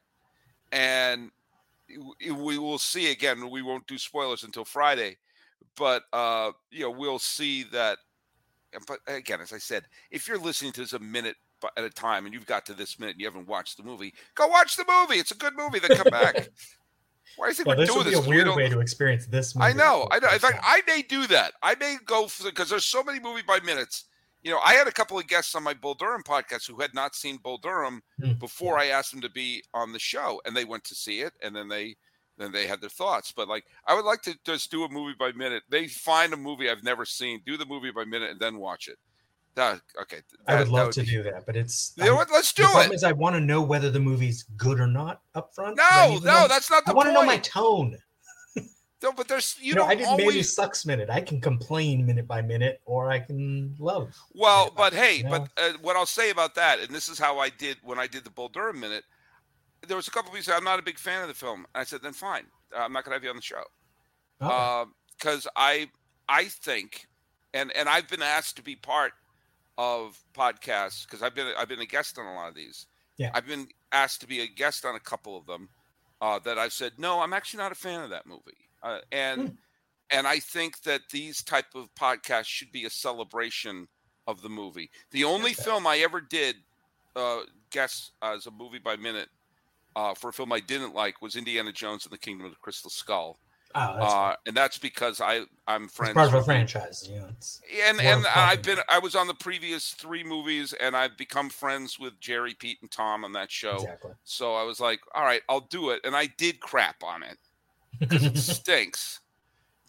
and 0.72 1.30
we 2.34 2.58
will 2.58 2.78
see 2.80 3.12
again. 3.12 3.50
We 3.50 3.62
won't 3.62 3.86
do 3.86 3.98
spoilers 3.98 4.44
until 4.44 4.64
Friday, 4.66 5.18
but 5.76 6.04
uh, 6.14 6.52
you 6.72 6.84
know 6.84 6.92
we'll 6.92 7.20
see 7.20 7.64
that. 7.74 7.98
But 8.88 9.00
again, 9.08 9.42
as 9.42 9.52
I 9.52 9.58
said, 9.58 9.84
if 10.10 10.28
you're 10.28 10.38
listening 10.38 10.72
to 10.74 10.82
this 10.82 10.94
a 10.94 11.00
minute 11.00 11.36
at 11.76 11.84
a 11.84 11.90
time, 11.90 12.26
and 12.26 12.34
you've 12.34 12.46
got 12.46 12.66
to 12.68 12.74
this 12.74 12.98
minute 12.98 13.14
and 13.16 13.20
you 13.22 13.28
haven't 13.28 13.48
watched 13.48 13.76
the 13.76 13.84
movie, 13.84 14.14
go 14.36 14.48
watch 14.48 14.78
the 14.78 14.86
movie. 14.88 15.20
It's 15.20 15.32
a 15.32 15.36
good 15.38 15.54
movie. 15.58 15.80
Then 15.80 15.98
come 15.98 16.10
back. 16.10 16.48
Why 17.36 17.48
do 17.48 17.50
you 17.50 17.54
think 17.56 17.68
Well, 17.68 17.76
we're 17.78 17.82
this 17.82 17.90
doing 17.90 17.98
would 18.00 18.04
be 18.06 18.10
this? 18.12 18.20
a 18.20 18.22
'Cause 18.22 18.28
we 18.30 18.36
weird 18.36 18.46
don't- 18.48 18.58
way 18.58 18.70
to 18.70 18.80
experience 18.80 19.26
this 19.26 19.54
movie. 19.54 19.68
I 19.70 19.74
know. 19.74 20.08
I 20.12 20.20
know. 20.20 20.30
In 20.32 20.40
fact. 20.40 20.60
I 20.64 20.82
may 20.88 21.02
do 21.02 21.28
that. 21.28 21.54
I 21.62 21.76
may 21.76 21.98
go 22.06 22.30
because 22.44 22.70
there's 22.70 22.86
so 22.86 23.04
many 23.04 23.20
movie 23.20 23.42
by 23.46 23.60
minutes. 23.60 24.06
You 24.48 24.54
know, 24.54 24.62
I 24.66 24.76
had 24.76 24.88
a 24.88 24.92
couple 24.94 25.20
of 25.20 25.28
guests 25.28 25.56
on 25.56 25.64
my 25.64 25.74
Bull 25.74 25.94
Durham 25.94 26.24
podcast 26.24 26.68
who 26.70 26.80
had 26.80 26.94
not 26.94 27.16
seen 27.16 27.36
Bull 27.36 27.58
Durham 27.58 28.02
Hmm. 28.22 28.32
before 28.40 28.80
I 28.80 28.86
asked 28.88 29.12
them 29.12 29.20
to 29.22 29.30
be 29.30 29.62
on 29.74 29.92
the 29.92 30.00
show, 30.00 30.42
and 30.46 30.56
they 30.56 30.64
went 30.64 30.86
to 30.86 30.96
see 30.96 31.20
it, 31.20 31.34
and 31.44 31.54
then 31.54 31.68
they 31.68 31.98
then 32.38 32.52
they 32.54 32.66
had 32.68 32.80
their 32.80 32.90
thoughts. 32.90 33.34
But 33.36 33.48
like, 33.50 33.66
I 33.88 33.94
would 33.96 34.06
like 34.06 34.22
to 34.22 34.38
just 34.46 34.70
do 34.72 34.84
a 34.84 34.90
movie 34.90 35.16
by 35.20 35.32
minute. 35.34 35.64
They 35.70 35.88
find 35.88 36.32
a 36.34 36.38
movie 36.38 36.70
I've 36.70 36.84
never 36.84 37.04
seen, 37.04 37.42
do 37.46 37.58
the 37.58 37.66
movie 37.66 37.90
by 37.92 38.06
minute, 38.06 38.30
and 38.30 38.40
then 38.40 38.58
watch 38.60 38.88
it. 38.88 38.98
That 39.56 39.82
okay. 40.04 40.22
I 40.48 40.60
would 40.60 40.68
that 40.68 40.72
love 40.72 40.92
to 40.94 41.02
be- 41.02 41.08
do 41.08 41.24
that, 41.24 41.46
but 41.48 41.58
it's 41.58 41.94
You 41.98 42.06
know 42.06 42.16
what? 42.16 42.30
Let's 42.32 42.54
do 42.54 42.62
the 42.64 42.70
problem 42.70 42.92
it. 42.92 42.96
is 42.96 43.04
I 43.04 43.12
want 43.12 43.36
to 43.36 43.42
know 43.42 43.62
whether 43.64 43.90
the 43.90 44.00
movie's 44.00 44.44
good 44.56 44.80
or 44.80 44.86
not 44.88 45.24
up 45.36 45.54
front. 45.56 45.76
No, 45.78 46.20
no, 46.24 46.42
know- 46.44 46.48
that's 46.48 46.70
not 46.70 46.86
the 46.86 46.92
I 46.92 46.94
want 46.94 47.08
to 47.10 47.14
know 47.14 47.24
my 47.26 47.40
tone. 47.40 47.98
No, 49.04 49.12
but 49.12 49.28
there's 49.28 49.56
you, 49.60 49.70
You, 49.70 49.76
know, 49.76 49.86
I 49.86 49.96
did 49.96 50.06
always. 50.08 50.28
maybe 50.28 50.44
sucks 50.44 50.86
minute. 50.86 51.10
I 51.10 51.22
can 51.22 51.40
complain 51.40 52.06
minute 52.06 52.28
by 52.28 52.42
minute, 52.42 52.82
or 52.86 53.10
I 53.12 53.20
can 53.20 53.76
love. 53.80 54.14
Well, 54.34 54.66
minute 54.66 54.76
but 54.78 54.94
hey, 54.94 55.24
minute, 55.24 55.50
but 55.56 55.64
uh, 55.64 55.78
what 55.82 55.96
I'll 55.96 56.06
say 56.06 56.30
about 56.32 56.56
that, 56.56 56.80
and 56.80 56.90
this 56.90 57.10
is 57.10 57.20
how 57.20 57.40
I 57.40 57.50
did 57.50 57.78
when 57.84 58.00
I 58.00 58.08
did 58.08 58.24
the 58.24 58.32
Bull 58.32 58.50
Durham 58.50 58.80
minute. 58.80 59.04
There 59.88 59.96
was 59.98 60.08
a 60.08 60.12
couple 60.12 60.30
of 60.30 60.34
people 60.36 60.46
said 60.52 60.58
I'm 60.58 60.64
not 60.64 60.80
a 60.80 60.84
big 60.84 60.98
fan 60.98 61.22
of 61.22 61.28
the 61.28 61.34
film. 61.36 61.66
I 61.76 61.84
said, 61.84 62.02
then 62.02 62.14
fine, 62.14 62.46
Uh, 62.76 62.80
I'm 62.80 62.92
not 62.92 63.06
going 63.06 63.12
to 63.12 63.16
have 63.16 63.24
you 63.24 63.30
on 63.30 63.36
the 63.36 63.42
show 63.42 63.64
you 64.42 64.48
know? 64.48 64.88
because 65.18 65.48
I 65.56 65.90
I 66.28 66.46
think, 66.46 67.08
and 67.54 67.72
and 67.76 67.88
I've 67.88 68.08
been 68.10 68.22
asked 68.24 68.56
to 68.58 68.64
be 68.64 68.76
part 68.76 69.14
of 69.78 70.20
podcasts 70.34 71.04
because 71.06 71.22
I've 71.22 71.36
been 71.36 71.54
I've 71.58 71.70
been 71.70 71.80
a 71.82 71.86
guest 71.86 72.18
on 72.18 72.26
a 72.26 72.34
lot 72.34 72.50
of 72.50 72.56
these. 72.56 72.88
Yeah. 73.18 73.32
I've 73.34 73.48
been 73.48 73.68
asked 73.92 74.22
to 74.22 74.28
be 74.28 74.42
a 74.42 74.48
guest 74.48 74.86
on 74.86 74.96
a 74.96 75.00
couple 75.00 75.38
of 75.38 75.46
them. 75.46 75.70
Uh, 76.20 76.40
that 76.40 76.58
I've 76.58 76.74
said 76.74 76.94
no, 76.98 77.20
I'm 77.22 77.32
actually 77.34 77.60
not 77.60 77.72
a 77.72 77.76
fan 77.76 78.02
of 78.02 78.10
that 78.10 78.26
movie, 78.26 78.67
uh, 78.84 79.00
and 79.12 79.50
Hmm. 79.50 79.58
and 80.12 80.28
I 80.28 80.40
think 80.40 80.82
that 80.84 81.02
these 81.12 81.44
type 81.44 81.76
of 81.76 81.94
podcasts 81.96 82.48
should 82.48 82.72
be 82.72 82.86
a 82.86 82.90
celebration 82.90 83.88
of 84.28 84.42
the 84.42 84.50
movie. 84.50 84.92
The 85.12 85.24
only 85.26 85.54
Okay. 85.54 85.54
film 85.54 85.88
I 85.88 85.98
ever 86.00 86.22
did 86.22 86.58
uh, 87.16 87.44
guess 87.72 88.12
as 88.22 88.46
a 88.48 88.52
movie 88.52 88.80
by 88.80 88.96
minute 88.98 89.30
uh, 89.96 90.16
for 90.16 90.30
a 90.30 90.34
film 90.34 90.54
I 90.54 90.60
didn't 90.62 90.94
like 90.96 91.22
was 91.22 91.36
Indiana 91.38 91.74
Jones 91.74 92.06
and 92.06 92.14
the 92.14 92.20
Kingdom 92.20 92.46
of 92.48 92.52
the 92.54 92.60
Crystal 92.62 92.92
Skull, 92.92 93.40
oh, 93.76 93.96
that's, 93.98 94.18
uh, 94.18 94.36
and 94.48 94.56
that's 94.58 94.80
because 94.80 95.22
I 95.22 95.44
I'm 95.68 95.88
it's 96.00 96.10
friends 96.10 96.12
part 96.12 96.28
of 96.28 96.34
a 96.34 96.44
franchise. 96.44 97.08
You 97.08 97.20
know, 97.20 97.28
it's, 97.30 97.64
and 97.88 98.00
and 98.02 98.26
I've 98.26 98.64
been 98.64 98.80
I 98.90 99.00
was 99.00 99.16
on 99.16 99.28
the 99.28 99.34
previous 99.34 99.92
three 99.92 100.24
movies, 100.24 100.74
and 100.74 100.96
I've 100.96 101.18
become 101.18 101.50
friends 101.50 102.00
with 102.00 102.20
Jerry, 102.20 102.54
Pete, 102.54 102.80
and 102.82 102.92
Tom 102.92 103.24
on 103.26 103.34
that 103.34 103.52
show. 103.52 103.90
exactly. 103.90 104.14
So 104.24 104.56
I 104.56 104.64
was 104.64 104.80
like, 104.80 105.00
all 105.14 105.24
right, 105.24 105.42
I'll 105.50 105.62
do 105.62 105.90
it, 105.92 106.02
and 106.04 106.16
I 106.16 106.28
did 106.28 106.60
crap 106.60 107.04
on 107.04 107.24
it 107.24 107.38
because 108.00 108.24
it 108.24 108.38
stinks. 108.38 109.20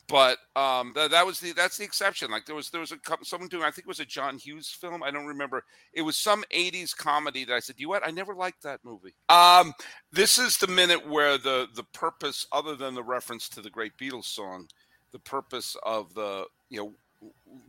But 0.08 0.38
um, 0.56 0.92
that, 0.94 1.10
that 1.10 1.26
was 1.26 1.38
the 1.38 1.52
that's 1.52 1.76
the 1.76 1.84
exception. 1.84 2.30
Like 2.30 2.46
there 2.46 2.54
was 2.54 2.70
there 2.70 2.80
was 2.80 2.92
a 2.92 2.96
couple, 2.96 3.26
someone 3.26 3.48
doing 3.50 3.62
I 3.62 3.70
think 3.70 3.86
it 3.86 3.88
was 3.88 4.00
a 4.00 4.06
John 4.06 4.38
Hughes 4.38 4.68
film. 4.68 5.02
I 5.02 5.10
don't 5.10 5.26
remember. 5.26 5.64
It 5.92 6.00
was 6.00 6.16
some 6.16 6.44
'80s 6.54 6.96
comedy 6.96 7.44
that 7.44 7.54
I 7.54 7.60
said, 7.60 7.76
you 7.78 7.86
know 7.86 7.90
what? 7.90 8.06
I 8.06 8.10
never 8.10 8.34
liked 8.34 8.62
that 8.62 8.80
movie. 8.84 9.14
Um, 9.28 9.74
this 10.10 10.38
is 10.38 10.56
the 10.56 10.66
minute 10.66 11.06
where 11.06 11.36
the 11.36 11.66
the 11.74 11.82
purpose, 11.82 12.46
other 12.52 12.74
than 12.74 12.94
the 12.94 13.02
reference 13.02 13.50
to 13.50 13.60
the 13.60 13.68
great 13.68 13.98
Beatles 13.98 14.24
song, 14.24 14.68
the 15.12 15.18
purpose 15.18 15.76
of 15.82 16.14
the 16.14 16.46
you 16.70 16.80
know 16.80 16.92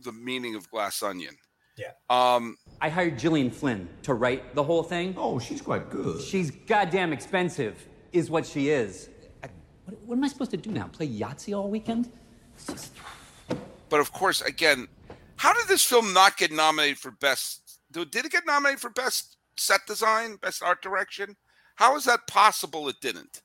the 0.02 0.12
meaning 0.12 0.54
of 0.54 0.70
Glass 0.70 1.02
Onion. 1.02 1.36
Yeah. 1.76 1.92
Um, 2.08 2.56
I 2.80 2.88
hired 2.88 3.18
Gillian 3.18 3.50
Flynn 3.50 3.86
to 4.02 4.14
write 4.14 4.54
the 4.54 4.62
whole 4.62 4.82
thing. 4.82 5.14
Oh, 5.18 5.38
she's 5.38 5.60
quite 5.60 5.90
good. 5.90 6.22
She's 6.22 6.50
goddamn 6.50 7.12
expensive, 7.12 7.86
is 8.12 8.30
what 8.30 8.46
she 8.46 8.70
is. 8.70 9.10
I, 9.90 9.94
what, 9.94 10.02
what 10.06 10.16
am 10.16 10.24
I 10.24 10.28
supposed 10.28 10.50
to 10.52 10.56
do 10.56 10.70
now? 10.70 10.88
Play 10.88 11.08
Yahtzee 11.08 11.56
all 11.56 11.68
weekend? 11.68 12.10
Just. 12.66 12.92
but 13.88 14.00
of 14.00 14.12
course, 14.12 14.40
again, 14.42 14.88
how 15.36 15.52
did 15.52 15.68
this 15.68 15.84
film 15.84 16.12
not 16.12 16.36
get 16.36 16.52
nominated 16.52 16.98
for 16.98 17.10
best? 17.10 17.80
Did 17.90 18.14
it 18.14 18.32
get 18.32 18.46
nominated 18.46 18.80
for 18.80 18.90
best 18.90 19.36
set 19.56 19.80
design, 19.86 20.36
best 20.36 20.62
art 20.62 20.82
direction? 20.82 21.36
How 21.76 21.96
is 21.96 22.04
that 22.04 22.26
possible? 22.26 22.88
It 22.88 23.00
didn't, 23.00 23.42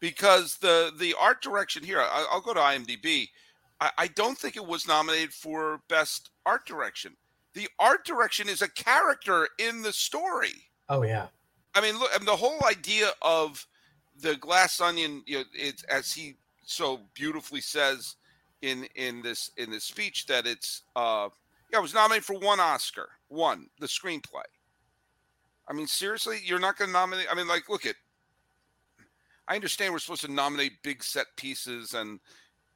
because 0.00 0.56
the 0.56 0.90
the 0.98 1.14
art 1.20 1.42
direction 1.42 1.84
here. 1.84 2.00
I, 2.00 2.26
I'll 2.30 2.40
go 2.40 2.54
to 2.54 2.60
IMDb. 2.60 3.28
I, 3.80 3.90
I 3.98 4.06
don't 4.08 4.38
think 4.38 4.56
it 4.56 4.66
was 4.66 4.88
nominated 4.88 5.32
for 5.32 5.82
best 5.88 6.30
art 6.46 6.66
direction. 6.66 7.16
The 7.54 7.68
art 7.78 8.04
direction 8.04 8.48
is 8.48 8.62
a 8.62 8.70
character 8.70 9.48
in 9.58 9.82
the 9.82 9.92
story. 9.92 10.54
Oh 10.88 11.02
yeah. 11.02 11.26
I 11.74 11.82
mean, 11.82 11.98
look, 11.98 12.10
and 12.14 12.26
the 12.26 12.36
whole 12.36 12.58
idea 12.66 13.10
of 13.22 13.66
the 14.20 14.36
glass 14.36 14.80
onion, 14.80 15.22
you 15.26 15.38
know, 15.38 15.44
it's 15.54 15.82
as 15.84 16.12
he 16.12 16.36
so 16.64 17.00
beautifully 17.14 17.60
says 17.60 18.16
in 18.62 18.86
in 18.94 19.22
this 19.22 19.50
in 19.56 19.70
this 19.70 19.84
speech 19.84 20.26
that 20.26 20.46
it's 20.46 20.82
uh 20.96 21.28
yeah, 21.72 21.78
it 21.78 21.82
was 21.82 21.94
nominated 21.94 22.24
for 22.24 22.38
one 22.38 22.60
Oscar, 22.60 23.08
one 23.28 23.68
the 23.78 23.86
screenplay. 23.86 24.44
I 25.68 25.74
mean, 25.74 25.86
seriously, 25.86 26.38
you're 26.42 26.58
not 26.58 26.78
going 26.78 26.88
to 26.88 26.92
nominate? 26.92 27.26
I 27.30 27.34
mean, 27.34 27.46
like, 27.46 27.68
look 27.68 27.84
at. 27.84 27.94
I 29.46 29.54
understand 29.54 29.92
we're 29.92 29.98
supposed 29.98 30.22
to 30.22 30.32
nominate 30.32 30.82
big 30.82 31.02
set 31.04 31.26
pieces 31.36 31.94
and 31.94 32.20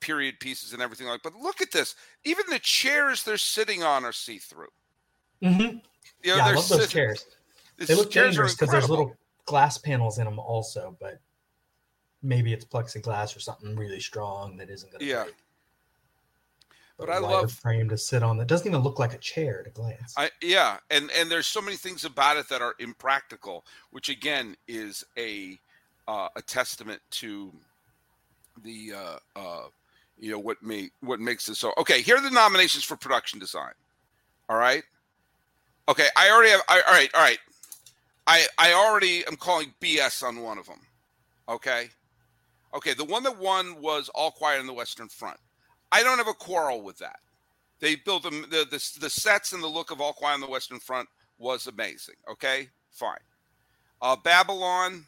period 0.01 0.41
pieces 0.41 0.73
and 0.73 0.83
everything 0.83 1.07
like, 1.07 1.23
but 1.23 1.35
look 1.35 1.61
at 1.61 1.71
this. 1.71 1.95
Even 2.25 2.45
the 2.49 2.59
chairs 2.59 3.23
they're 3.23 3.37
sitting 3.39 3.83
on 3.83 4.05
are 4.05 4.13
see 4.13 4.39
through. 4.39 4.69
hmm 5.43 5.49
You 5.61 5.71
know, 6.27 6.37
yeah, 6.37 6.45
I 6.47 6.53
love 6.55 6.69
those 6.69 6.89
chairs. 6.89 7.27
They 7.79 7.95
look 7.95 8.11
chairs 8.11 8.29
dangerous 8.29 8.55
because 8.55 8.71
there's 8.71 8.91
little 8.91 9.17
glass 9.47 9.79
panels 9.79 10.19
in 10.19 10.25
them 10.25 10.39
also, 10.39 10.97
but 11.01 11.21
maybe 12.23 12.53
it's 12.53 12.65
plexiglass 12.65 13.37
or 13.37 13.41
something 13.41 13.77
really 13.77 14.01
strong 14.01 14.57
that 14.57 14.71
isn't 14.71 14.91
going 14.91 15.01
to 15.01 15.07
Yeah. 15.07 15.25
break. 15.25 15.35
But 16.99 17.09
a 17.09 17.13
I 17.15 17.19
love- 17.19 17.53
frame 17.53 17.89
to 17.89 17.99
sit 17.99 18.23
on 18.23 18.37
that 18.39 18.47
doesn't 18.47 18.67
even 18.67 18.81
look 18.81 18.99
like 18.99 19.13
a 19.13 19.19
chair 19.19 19.61
at 19.61 19.67
a 19.67 19.71
glance. 19.71 20.15
I 20.17 20.31
yeah, 20.41 20.79
and 20.91 21.11
and 21.13 21.31
there's 21.31 21.47
so 21.49 21.61
many 21.61 21.77
things 21.77 22.05
about 22.05 22.37
it 22.37 22.49
that 22.49 22.63
are 22.63 22.75
impractical, 22.79 23.67
which 23.91 24.09
again 24.09 24.57
is 24.69 25.03
a 25.19 25.59
uh, 26.07 26.29
a 26.37 26.43
testament 26.43 27.01
to 27.11 27.53
the 28.63 28.93
uh, 28.95 29.19
uh, 29.35 29.67
you 30.19 30.31
know 30.31 30.39
what 30.39 30.63
make 30.63 30.93
what 31.01 31.19
makes 31.19 31.49
it 31.49 31.57
so. 31.57 31.73
Okay, 31.79 32.03
here 32.03 32.17
are 32.17 32.21
the 32.23 32.31
nominations 32.31 32.85
for 32.85 32.97
production 32.97 33.41
design. 33.41 33.73
All 34.49 34.59
right. 34.59 34.85
Okay, 35.89 36.07
I 36.17 36.31
already 36.31 36.51
have. 36.51 36.61
I, 36.69 36.83
all 36.87 36.93
right, 36.95 37.11
all 37.15 37.23
right. 37.23 37.39
I 38.29 38.47
I 38.59 38.75
already 38.75 39.27
am 39.27 39.35
calling 39.37 39.75
BS 39.81 40.23
on 40.23 40.41
one 40.41 40.59
of 40.59 40.67
them. 40.67 40.81
Okay. 41.49 41.89
Okay, 42.75 42.95
the 42.95 43.05
one 43.05 43.23
that 43.25 43.39
won 43.39 43.81
was 43.81 44.09
All 44.15 44.31
Quiet 44.31 44.61
on 44.61 44.67
the 44.67 44.73
Western 44.73 45.09
Front. 45.09 45.37
I 45.91 46.03
don't 46.03 46.19
have 46.19 46.29
a 46.29 46.33
quarrel 46.35 46.83
with 46.83 46.99
that. 46.99 47.19
They 47.81 47.97
built 47.97 48.23
them 48.23 48.43
the, 48.51 48.65
the 48.71 48.99
the 49.01 49.11
sets 49.11 49.53
and 49.53 49.63
the 49.63 49.67
look 49.69 49.91
of 49.91 50.01
All 50.01 50.13
Quiet 50.13 50.35
on 50.35 50.41
the 50.41 50.47
Western 50.49 50.79
Front 50.79 51.09
was 51.39 51.67
amazing. 51.67 52.15
Okay, 52.31 52.69
fine. 52.91 53.19
Uh, 54.01 54.17
Babylon, 54.17 55.05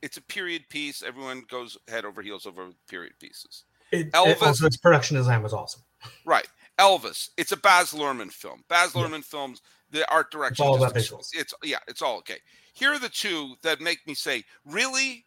it's 0.00 0.16
a 0.16 0.22
period 0.22 0.62
piece. 0.70 1.02
Everyone 1.02 1.42
goes 1.50 1.76
head 1.88 2.04
over 2.04 2.22
heels 2.22 2.46
over 2.46 2.70
period 2.88 3.12
pieces. 3.20 3.64
It, 3.90 4.06
it- 4.06 4.12
Elvis- 4.12 4.42
also, 4.42 4.66
its 4.66 4.76
production 4.76 5.16
design 5.16 5.42
was 5.42 5.52
awesome. 5.52 5.82
Right. 6.24 6.46
Elvis, 6.78 7.28
it's 7.36 7.52
a 7.52 7.56
Baz 7.56 7.92
Luhrmann 7.92 8.32
film. 8.32 8.64
Baz 8.68 8.92
Yeah. 8.94 9.02
Luhrmann 9.02 9.22
films, 9.22 9.60
the 9.90 10.10
art 10.10 10.32
direction. 10.32 10.64
It's 10.64 10.68
all 10.68 10.76
about 10.82 10.94
visuals. 10.94 11.28
It's 11.34 11.52
yeah, 11.62 11.78
it's 11.86 12.00
all 12.02 12.16
okay. 12.18 12.38
Here 12.72 12.90
are 12.92 12.98
the 12.98 13.08
two 13.10 13.54
that 13.62 13.80
make 13.80 14.04
me 14.06 14.14
say, 14.14 14.42
really? 14.64 15.24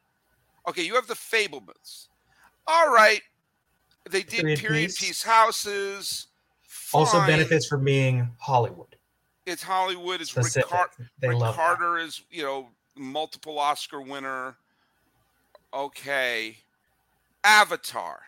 Okay, 0.68 0.84
you 0.84 0.96
have 0.96 1.08
the 1.08 1.14
Fabelmans. 1.14 2.08
All 2.68 2.92
right. 2.92 3.22
They 4.10 4.24
did 4.24 4.42
period, 4.42 4.60
Period 4.60 4.88
piece. 4.88 5.00
piece. 5.00 5.24
houses. 5.24 6.28
Also 6.94 7.20
benefits 7.26 7.66
from 7.68 7.84
being 7.84 8.30
Hollywood. 8.40 8.96
It's 9.46 9.62
Hollywood. 9.64 10.22
It's 10.22 10.36
Rick, 10.36 10.46
Specific. 10.48 10.70
Car- 10.70 10.90
they 11.20 11.30
Rick 11.30 11.38
love 11.40 11.56
that. 11.56 11.62
Carter 11.62 11.98
is, 11.98 12.22
you 12.32 12.44
know, 12.44 12.70
multiple 12.96 13.60
Oscar 13.60 14.02
winner. 14.02 14.56
Okay. 15.74 16.58
Avatar. 17.44 18.22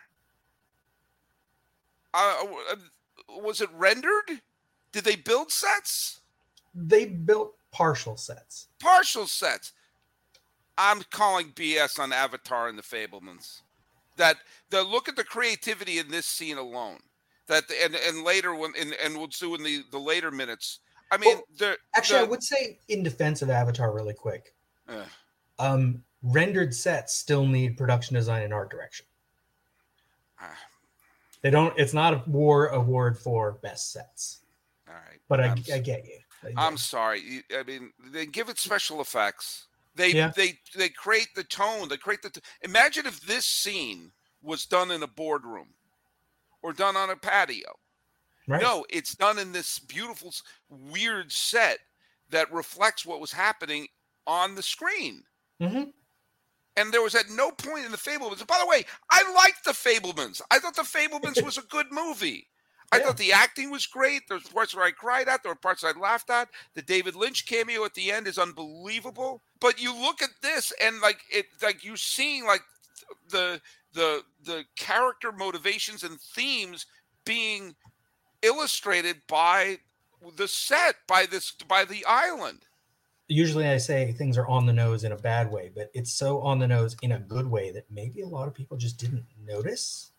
Uh, 2.14 2.34
uh, 2.72 2.76
was 3.40 3.60
it 3.60 3.68
rendered? 3.74 4.40
Did 4.92 5.04
they 5.04 5.16
build 5.16 5.50
sets? 5.50 6.20
They 6.74 7.04
built 7.06 7.54
partial 7.72 8.16
sets. 8.16 8.68
Partial 8.80 9.26
sets. 9.26 9.72
I'm 10.78 11.02
calling 11.10 11.48
BS 11.52 11.98
on 11.98 12.12
Avatar 12.12 12.68
and 12.68 12.78
the 12.78 12.82
Fabelmans. 12.82 13.62
That 14.16 14.36
the 14.70 14.82
look 14.82 15.08
at 15.08 15.16
the 15.16 15.24
creativity 15.24 15.98
in 15.98 16.08
this 16.10 16.24
scene 16.26 16.56
alone. 16.56 16.98
That 17.48 17.64
and 17.82 17.94
and 17.94 18.22
later 18.24 18.54
when 18.54 18.72
and, 18.78 18.94
and 19.04 19.16
we'll 19.16 19.26
do 19.26 19.54
in 19.54 19.62
the 19.62 19.82
the 19.90 19.98
later 19.98 20.30
minutes. 20.30 20.78
I 21.10 21.16
mean, 21.16 21.34
Well, 21.36 21.44
the 21.58 21.76
Actually, 21.96 22.20
I 22.20 22.24
would 22.24 22.42
say 22.42 22.78
in 22.88 23.02
defense 23.02 23.42
of 23.42 23.48
Avatar, 23.50 23.92
really 23.94 24.12
quick, 24.14 24.54
uh, 24.88 25.04
um, 25.58 26.02
rendered 26.22 26.74
sets 26.74 27.14
still 27.14 27.46
need 27.46 27.76
production 27.78 28.14
design 28.14 28.42
and 28.42 28.52
art 28.52 28.70
direction. 28.70 29.06
ah, 30.40 30.56
They 31.42 31.50
don't. 31.50 31.72
It's 31.78 31.94
not 31.94 32.12
a 32.14 32.22
war 32.26 32.66
award 32.68 33.18
for 33.18 33.52
best 33.62 33.90
sets, 33.92 34.40
all 34.86 34.94
right. 34.94 35.18
but 35.28 35.40
I, 35.40 35.44
I'm- 35.48 35.64
I 35.72 35.78
get 35.78 36.04
you. 36.06 36.18
I'm 36.56 36.76
sorry. 36.76 37.42
I 37.58 37.62
mean, 37.64 37.92
they 38.12 38.24
give 38.26 38.48
it 38.48 38.58
special 38.58 39.00
effects. 39.00 39.66
They 39.98 40.12
Yeah. 40.12 40.32
they 40.34 40.58
they 40.76 40.88
create 40.88 41.34
the 41.34 41.44
tone. 41.44 41.88
They 41.88 41.98
create 41.98 42.22
the. 42.22 42.30
T- 42.30 42.40
Imagine 42.62 43.04
if 43.04 43.20
this 43.20 43.44
scene 43.44 44.12
was 44.40 44.64
done 44.64 44.90
in 44.92 45.02
a 45.02 45.08
boardroom, 45.08 45.74
or 46.62 46.72
done 46.72 46.96
on 46.96 47.10
a 47.10 47.16
patio. 47.16 47.78
right. 48.46 48.62
No, 48.62 48.86
it's 48.88 49.14
done 49.16 49.38
in 49.40 49.52
this 49.52 49.80
beautiful, 49.80 50.32
weird 50.70 51.32
set 51.32 51.80
that 52.30 52.50
reflects 52.52 53.04
what 53.04 53.20
was 53.20 53.32
happening 53.32 53.88
on 54.26 54.54
the 54.54 54.62
screen. 54.62 55.24
hmm 55.60 55.90
And 56.76 56.92
there 56.92 57.02
was 57.02 57.16
at 57.16 57.28
no 57.30 57.50
point 57.50 57.84
in 57.84 57.90
the 57.90 57.96
Fabelmans. 57.98 58.46
By 58.46 58.58
the 58.60 58.66
way, 58.68 58.84
I 59.10 59.32
liked 59.34 59.64
the 59.64 59.72
Fabelmans. 59.72 60.40
I 60.52 60.60
thought 60.60 60.76
the 60.76 60.82
Fabelmans 60.82 61.42
was 61.44 61.58
a 61.58 61.62
good 61.62 61.86
movie. 61.90 62.46
I 62.90 62.98
Yeah. 62.98 63.04
thought 63.04 63.16
the 63.18 63.32
acting 63.32 63.70
was 63.70 63.86
great. 63.86 64.22
There's 64.28 64.48
parts 64.48 64.74
where 64.74 64.84
I 64.84 64.92
cried 64.92 65.28
at. 65.28 65.42
There 65.42 65.52
were 65.52 65.56
parts 65.56 65.84
I 65.84 65.92
laughed 65.92 66.30
at. 66.30 66.48
The 66.74 66.82
David 66.82 67.14
Lynch 67.14 67.46
cameo 67.46 67.84
at 67.84 67.94
the 67.94 68.10
end 68.10 68.26
is 68.26 68.38
unbelievable. 68.38 69.42
But 69.60 69.80
you 69.80 69.94
look 69.94 70.22
at 70.22 70.30
this 70.42 70.72
and 70.80 71.00
like 71.00 71.20
it, 71.30 71.46
like 71.62 71.84
you're 71.84 71.96
seeing 71.96 72.46
like 72.46 72.62
the 73.28 73.60
the 73.92 74.24
the 74.42 74.64
character 74.76 75.32
motivations 75.32 76.02
and 76.02 76.20
themes 76.20 76.86
being 77.24 77.76
illustrated 78.42 79.22
by 79.28 79.78
the 80.36 80.48
set, 80.48 80.96
by 81.06 81.26
this, 81.26 81.52
by 81.52 81.84
the 81.84 82.04
island. 82.06 82.64
Usually 83.28 83.66
I 83.68 83.76
say 83.76 84.12
things 84.12 84.38
are 84.38 84.46
on 84.46 84.64
the 84.64 84.72
nose 84.72 85.04
in 85.04 85.12
a 85.12 85.16
bad 85.16 85.50
way, 85.52 85.70
but 85.74 85.90
it's 85.92 86.12
so 86.12 86.40
on 86.40 86.58
the 86.58 86.66
nose 86.66 86.96
in 87.02 87.12
a 87.12 87.18
good 87.18 87.46
way 87.46 87.70
that 87.72 87.90
maybe 87.90 88.22
a 88.22 88.26
lot 88.26 88.48
of 88.48 88.54
people 88.54 88.78
just 88.78 88.96
didn't 88.98 89.26
notice. 89.38 90.12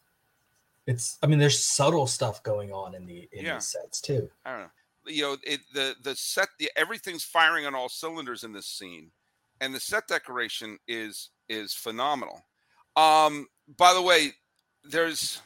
It's 0.89 1.19
I 1.21 1.27
mean, 1.27 1.37
there's 1.37 1.63
subtle 1.63 2.07
stuff 2.07 2.41
going 2.41 2.73
on 2.73 2.95
in 2.95 3.05
the 3.05 3.29
in 3.31 3.45
Yeah. 3.45 3.55
these 3.55 3.67
sets 3.67 4.01
too. 4.01 4.27
I 4.43 4.51
don't 4.51 4.61
know. 4.61 4.69
You 5.05 5.21
know, 5.21 5.37
it 5.43 5.59
the 5.73 5.95
the 6.01 6.15
set 6.15 6.49
the 6.57 6.71
everything's 6.75 7.23
firing 7.23 7.67
on 7.67 7.75
all 7.75 7.89
cylinders 7.89 8.43
in 8.43 8.51
this 8.53 8.65
scene, 8.65 9.11
and 9.61 9.73
the 9.73 9.79
set 9.79 10.07
decoration 10.07 10.79
is 10.87 11.29
is 11.47 11.75
phenomenal. 11.75 12.43
Um, 12.95 13.47
by 13.77 13.93
the 13.93 14.01
way, 14.01 14.31
there's 14.83 15.41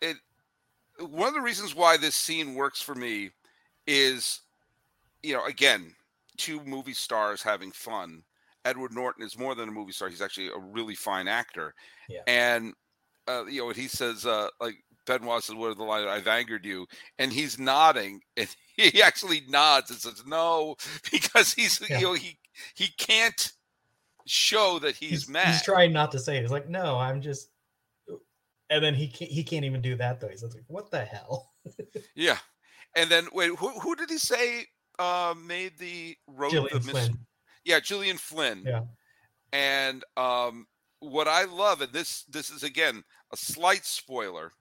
it. 0.00 0.16
One 1.00 1.26
of 1.26 1.34
the 1.34 1.40
reasons 1.40 1.74
why 1.74 1.96
this 1.96 2.14
scene 2.14 2.54
works 2.54 2.80
for 2.80 2.94
me 2.94 3.30
is, 3.88 4.42
you 5.24 5.34
know, 5.34 5.44
again, 5.46 5.92
two 6.36 6.62
movie 6.64 6.94
stars 6.94 7.42
having 7.42 7.72
fun. 7.72 8.22
Edward 8.64 8.92
Norton 8.92 9.24
is 9.24 9.36
more 9.36 9.56
than 9.56 9.68
a 9.68 9.72
movie 9.72 9.90
star; 9.90 10.08
he's 10.08 10.22
actually 10.22 10.48
a 10.48 10.58
really 10.58 10.94
fine 10.94 11.26
actor. 11.26 11.74
Yeah. 12.08 12.22
And 12.28 12.74
uh, 13.28 13.44
you 13.46 13.60
know, 13.60 13.66
when 13.66 13.74
he 13.76 13.88
says, 13.88 14.26
uh, 14.26 14.48
like 14.60 14.76
Benoit 15.06 15.42
says, 15.42 15.54
"What 15.56 15.70
are 15.70 15.74
the 15.74 15.84
line? 15.84 16.06
I've 16.08 16.28
angered 16.28 16.64
you," 16.64 16.86
and 17.18 17.32
he's 17.32 17.58
nodding, 17.58 18.20
and 18.36 18.48
he 18.76 19.02
actually 19.02 19.42
nods 19.48 19.90
and 19.90 19.98
says, 19.98 20.24
"No," 20.26 20.76
because 21.12 21.52
he's 21.52 21.80
Yeah. 21.88 21.98
you 21.98 22.04
know 22.04 22.12
he 22.14 22.38
he 22.74 22.88
can't 22.98 23.52
show 24.26 24.78
that 24.80 24.94
he's, 24.96 25.28
mad. 25.28 25.48
He's 25.48 25.62
trying 25.62 25.92
not 25.92 26.12
to 26.12 26.18
say 26.18 26.36
it. 26.36 26.42
He's 26.42 26.50
like, 26.52 26.68
no, 26.68 26.96
I'm 26.96 27.20
just. 27.20 27.48
And 28.70 28.82
then 28.82 28.94
he 28.94 29.08
can't, 29.08 29.30
he 29.30 29.44
can't 29.44 29.64
even 29.64 29.82
do 29.82 29.96
that 29.96 30.20
though. 30.20 30.28
He's 30.28 30.42
like, 30.42 30.52
what 30.68 30.90
the 30.90 31.04
hell? 31.04 31.52
yeah, 32.14 32.38
and 32.96 33.10
then 33.10 33.26
wait, 33.32 33.50
who 33.58 33.68
who 33.80 33.94
did 33.94 34.08
he 34.08 34.18
say 34.18 34.64
uh, 34.98 35.34
made 35.46 35.78
the 35.78 36.16
road? 36.26 36.52
Gillian 36.52 36.78
the 36.78 36.80
mis- 36.80 36.90
Flynn. 36.90 37.18
Yeah, 37.64 37.80
Julian 37.80 38.16
Flynn. 38.16 38.64
Yeah. 38.66 38.82
And 39.52 40.02
um, 40.16 40.66
what 41.00 41.28
I 41.28 41.44
love, 41.44 41.82
and 41.82 41.92
this 41.92 42.24
this 42.24 42.48
is 42.50 42.62
again 42.62 43.04
a 43.32 43.36
slight 43.36 43.84
spoiler, 43.84 44.52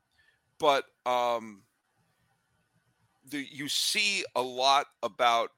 but 0.59 0.85
um, 1.05 1.63
the, 3.29 3.45
you 3.51 3.67
see 3.67 4.23
a 4.35 4.41
lot 4.41 4.87
about 5.03 5.51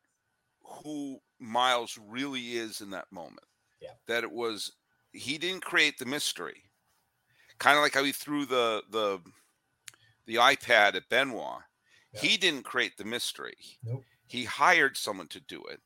who 0.63 1.19
Miles 1.39 1.99
really 2.07 2.53
is 2.53 2.81
in 2.81 2.89
that 2.91 3.11
moment. 3.11 3.45
Yeah. 3.81 3.89
That 4.07 4.23
it 4.23 4.31
was 4.31 4.71
he 5.11 5.37
didn't 5.37 5.63
create 5.63 5.97
the 5.97 6.05
mystery. 6.05 6.63
Kind 7.59 7.77
of 7.77 7.83
like 7.83 7.93
how 7.93 8.03
he 8.03 8.11
threw 8.11 8.45
the 8.45 8.83
the 8.89 9.19
the 10.25 10.35
iPad 10.35 10.95
at 10.95 11.09
Benoit. 11.09 11.61
Yeah. 12.13 12.21
He 12.21 12.37
didn't 12.37 12.63
create 12.63 12.97
the 12.97 13.05
mystery. 13.05 13.57
Nope. 13.83 14.03
He 14.25 14.45
hired 14.45 14.97
someone 14.97 15.27
to 15.27 15.39
do 15.41 15.61
it. 15.65 15.81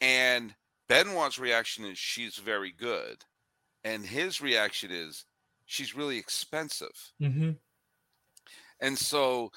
And 0.00 0.54
Benoit's 0.88 1.38
reaction 1.38 1.84
is 1.84 1.98
she's 1.98 2.36
very 2.36 2.72
good. 2.72 3.24
And 3.82 4.06
his 4.06 4.40
reaction 4.40 4.90
is 4.90 5.24
she's 5.66 5.96
really 5.96 6.18
expensive. 6.18 7.12
hmm 7.18 7.52
And 8.80 8.98
so 8.98 9.50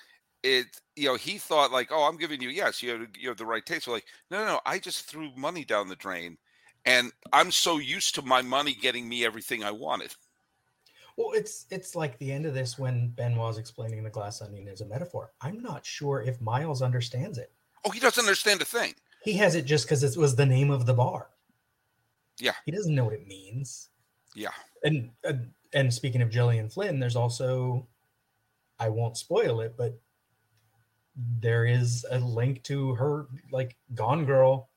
it, 0.43 0.65
you 0.95 1.07
know, 1.07 1.15
he 1.15 1.37
thought 1.37 1.71
like, 1.71 1.89
oh, 1.91 2.03
I'm 2.03 2.17
giving 2.17 2.41
you, 2.41 2.49
yes, 2.49 2.81
you 2.81 2.91
have, 2.91 3.07
you 3.17 3.29
have 3.29 3.37
the 3.37 3.45
right 3.45 3.65
taste. 3.65 3.87
We're 3.87 3.95
like, 3.95 4.05
no, 4.31 4.39
no, 4.39 4.45
no, 4.45 4.59
I 4.65 4.79
just 4.79 5.09
threw 5.09 5.29
money 5.35 5.65
down 5.65 5.87
the 5.87 5.95
drain. 5.95 6.37
And 6.85 7.11
I'm 7.33 7.51
so 7.51 7.79
used 7.79 8.15
to 8.15 8.21
my 8.21 8.41
money 8.41 8.73
getting 8.73 9.09
me 9.09 9.25
everything 9.25 9.63
I 9.63 9.71
wanted. 9.71 10.15
Well, 11.17 11.31
it's 11.33 11.65
it's 11.71 11.95
like 11.95 12.17
the 12.19 12.31
end 12.31 12.45
of 12.45 12.53
this 12.53 12.77
when 12.77 13.09
Benoit's 13.09 13.57
explaining 13.57 14.03
the 14.03 14.09
glass 14.09 14.41
onion 14.41 14.67
as 14.67 14.81
a 14.81 14.85
metaphor. 14.85 15.31
I'm 15.41 15.61
not 15.61 15.83
sure 15.83 16.21
if 16.21 16.39
Miles 16.39 16.83
understands 16.83 17.39
it. 17.39 17.51
Oh, 17.83 17.89
he 17.89 17.99
doesn't 17.99 18.23
understand 18.23 18.61
a 18.61 18.65
thing. 18.65 18.93
He 19.23 19.33
has 19.33 19.55
it 19.55 19.65
just 19.65 19.85
because 19.85 20.03
it 20.03 20.15
was 20.15 20.35
the 20.35 20.45
name 20.45 20.69
of 20.69 20.85
the 20.85 20.93
bar. 20.93 21.29
Yeah. 22.39 22.53
He 22.65 22.71
doesn't 22.71 22.93
know 22.93 23.03
what 23.03 23.13
it 23.13 23.27
means. 23.27 23.89
Yeah. 24.35 24.51
And 24.83 25.09
and, 25.23 25.51
and 25.73 25.93
speaking 25.93 26.21
of 26.21 26.29
Gillian 26.29 26.69
Flynn, 26.69 26.99
there's 26.99 27.15
also 27.15 27.87
I 28.79 28.89
won't 28.89 29.17
spoil 29.17 29.61
it, 29.61 29.75
but 29.77 29.99
there 31.39 31.65
is 31.65 32.05
a 32.11 32.19
link 32.19 32.63
to 32.63 32.93
her 32.95 33.27
like 33.51 33.75
Gone 33.95 34.25
Girl 34.25 34.69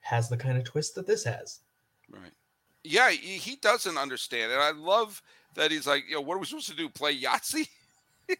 has 0.00 0.28
the 0.28 0.36
kind 0.36 0.58
of 0.58 0.64
twist 0.64 0.94
that 0.94 1.06
this 1.06 1.24
has. 1.24 1.60
Right. 2.10 2.32
Yeah, 2.82 3.10
he, 3.10 3.56
doesn't 3.56 3.96
understand. 3.96 4.52
And 4.52 4.60
I 4.60 4.72
love 4.72 5.22
that 5.54 5.70
he's 5.70 5.86
like, 5.86 6.04
you 6.06 6.16
know, 6.16 6.20
what 6.20 6.34
are 6.34 6.38
we 6.38 6.44
supposed 6.44 6.68
to 6.68 6.76
do? 6.76 6.90
Play 6.90 7.18
Yahtzee? 7.18 7.68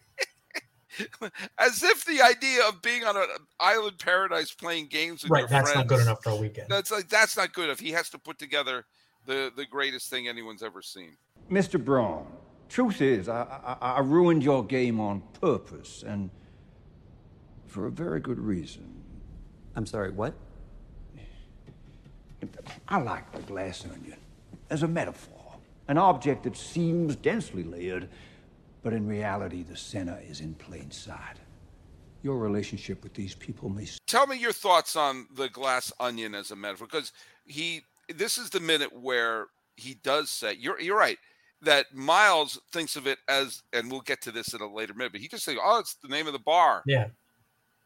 As 1.57 1.83
if 1.83 2.05
the 2.05 2.21
idea 2.21 2.63
of 2.67 2.81
being 2.81 3.03
on 3.03 3.17
an 3.17 3.25
island 3.59 3.97
paradise 3.97 4.53
playing 4.53 4.87
games 4.87 5.23
with 5.23 5.31
right, 5.31 5.39
your 5.39 5.49
that's 5.49 5.71
friends, 5.71 5.77
not 5.77 5.87
good 5.87 6.01
enough 6.01 6.23
for 6.23 6.29
a 6.29 6.35
weekend. 6.35 6.67
That's 6.69 6.91
like 6.91 7.09
that's 7.09 7.35
not 7.35 7.53
good. 7.53 7.69
If 7.69 7.79
he 7.79 7.91
has 7.91 8.09
to 8.11 8.17
put 8.17 8.39
together 8.39 8.85
the 9.25 9.51
the 9.57 9.65
greatest 9.65 10.09
thing 10.09 10.29
anyone's 10.29 10.63
ever 10.63 10.81
seen. 10.81 11.17
Mr. 11.49 11.83
Bron, 11.83 12.25
truth 12.69 13.01
is, 13.01 13.29
I, 13.29 13.77
I, 13.81 13.91
I 13.91 13.99
ruined 13.99 14.43
your 14.43 14.63
game 14.63 14.99
on 14.99 15.21
purpose 15.41 16.03
and 16.05 16.29
for 17.67 17.85
a 17.87 17.91
very 17.91 18.19
good 18.19 18.39
reason. 18.39 19.03
I'm 19.75 19.85
sorry, 19.85 20.11
what? 20.11 20.33
I 22.87 22.99
like 22.99 23.31
the 23.31 23.41
glass 23.41 23.85
onion 23.85 24.17
as 24.69 24.83
a 24.83 24.87
metaphor, 24.87 25.55
an 25.87 25.97
object 25.97 26.43
that 26.43 26.55
seems 26.55 27.15
densely 27.15 27.63
layered, 27.63 28.07
but 28.83 28.93
in 28.93 29.07
reality, 29.07 29.63
the 29.63 29.75
center 29.75 30.19
is 30.27 30.41
in 30.41 30.53
plain 30.55 30.91
sight. 30.91 31.37
Your 32.23 32.37
relationship 32.37 33.03
with 33.03 33.13
these 33.13 33.35
people 33.35 33.69
may 33.69 33.87
Tell 34.07 34.25
me 34.25 34.37
your 34.37 34.53
thoughts 34.53 34.95
on 34.95 35.27
the 35.35 35.49
glass 35.49 35.91
onion 35.99 36.33
as 36.33 36.49
a 36.49 36.55
metaphor, 36.55 36.87
because 36.87 37.11
he 37.45 37.81
this 38.13 38.37
is 38.37 38.49
the 38.51 38.59
minute 38.59 38.95
where 38.99 39.47
he 39.75 39.95
does 39.95 40.29
say 40.29 40.53
you're 40.53 40.79
you're 40.79 40.97
right 40.97 41.17
that 41.65 41.93
Miles 41.93 42.59
thinks 42.71 42.95
of 42.95 43.05
it 43.05 43.19
as, 43.27 43.61
and 43.73 43.91
we'll 43.91 44.01
get 44.01 44.21
to 44.23 44.31
this 44.31 44.53
in 44.53 44.61
a 44.61 44.73
later 44.73 44.93
minute, 44.93 45.11
but 45.11 45.21
he 45.21 45.27
just 45.27 45.43
say, 45.43 45.57
oh, 45.61 45.79
it's 45.79 45.95
the 45.95 46.07
name 46.07 46.25
of 46.27 46.33
the 46.33 46.39
bar. 46.39 46.81
yeah. 46.87 47.07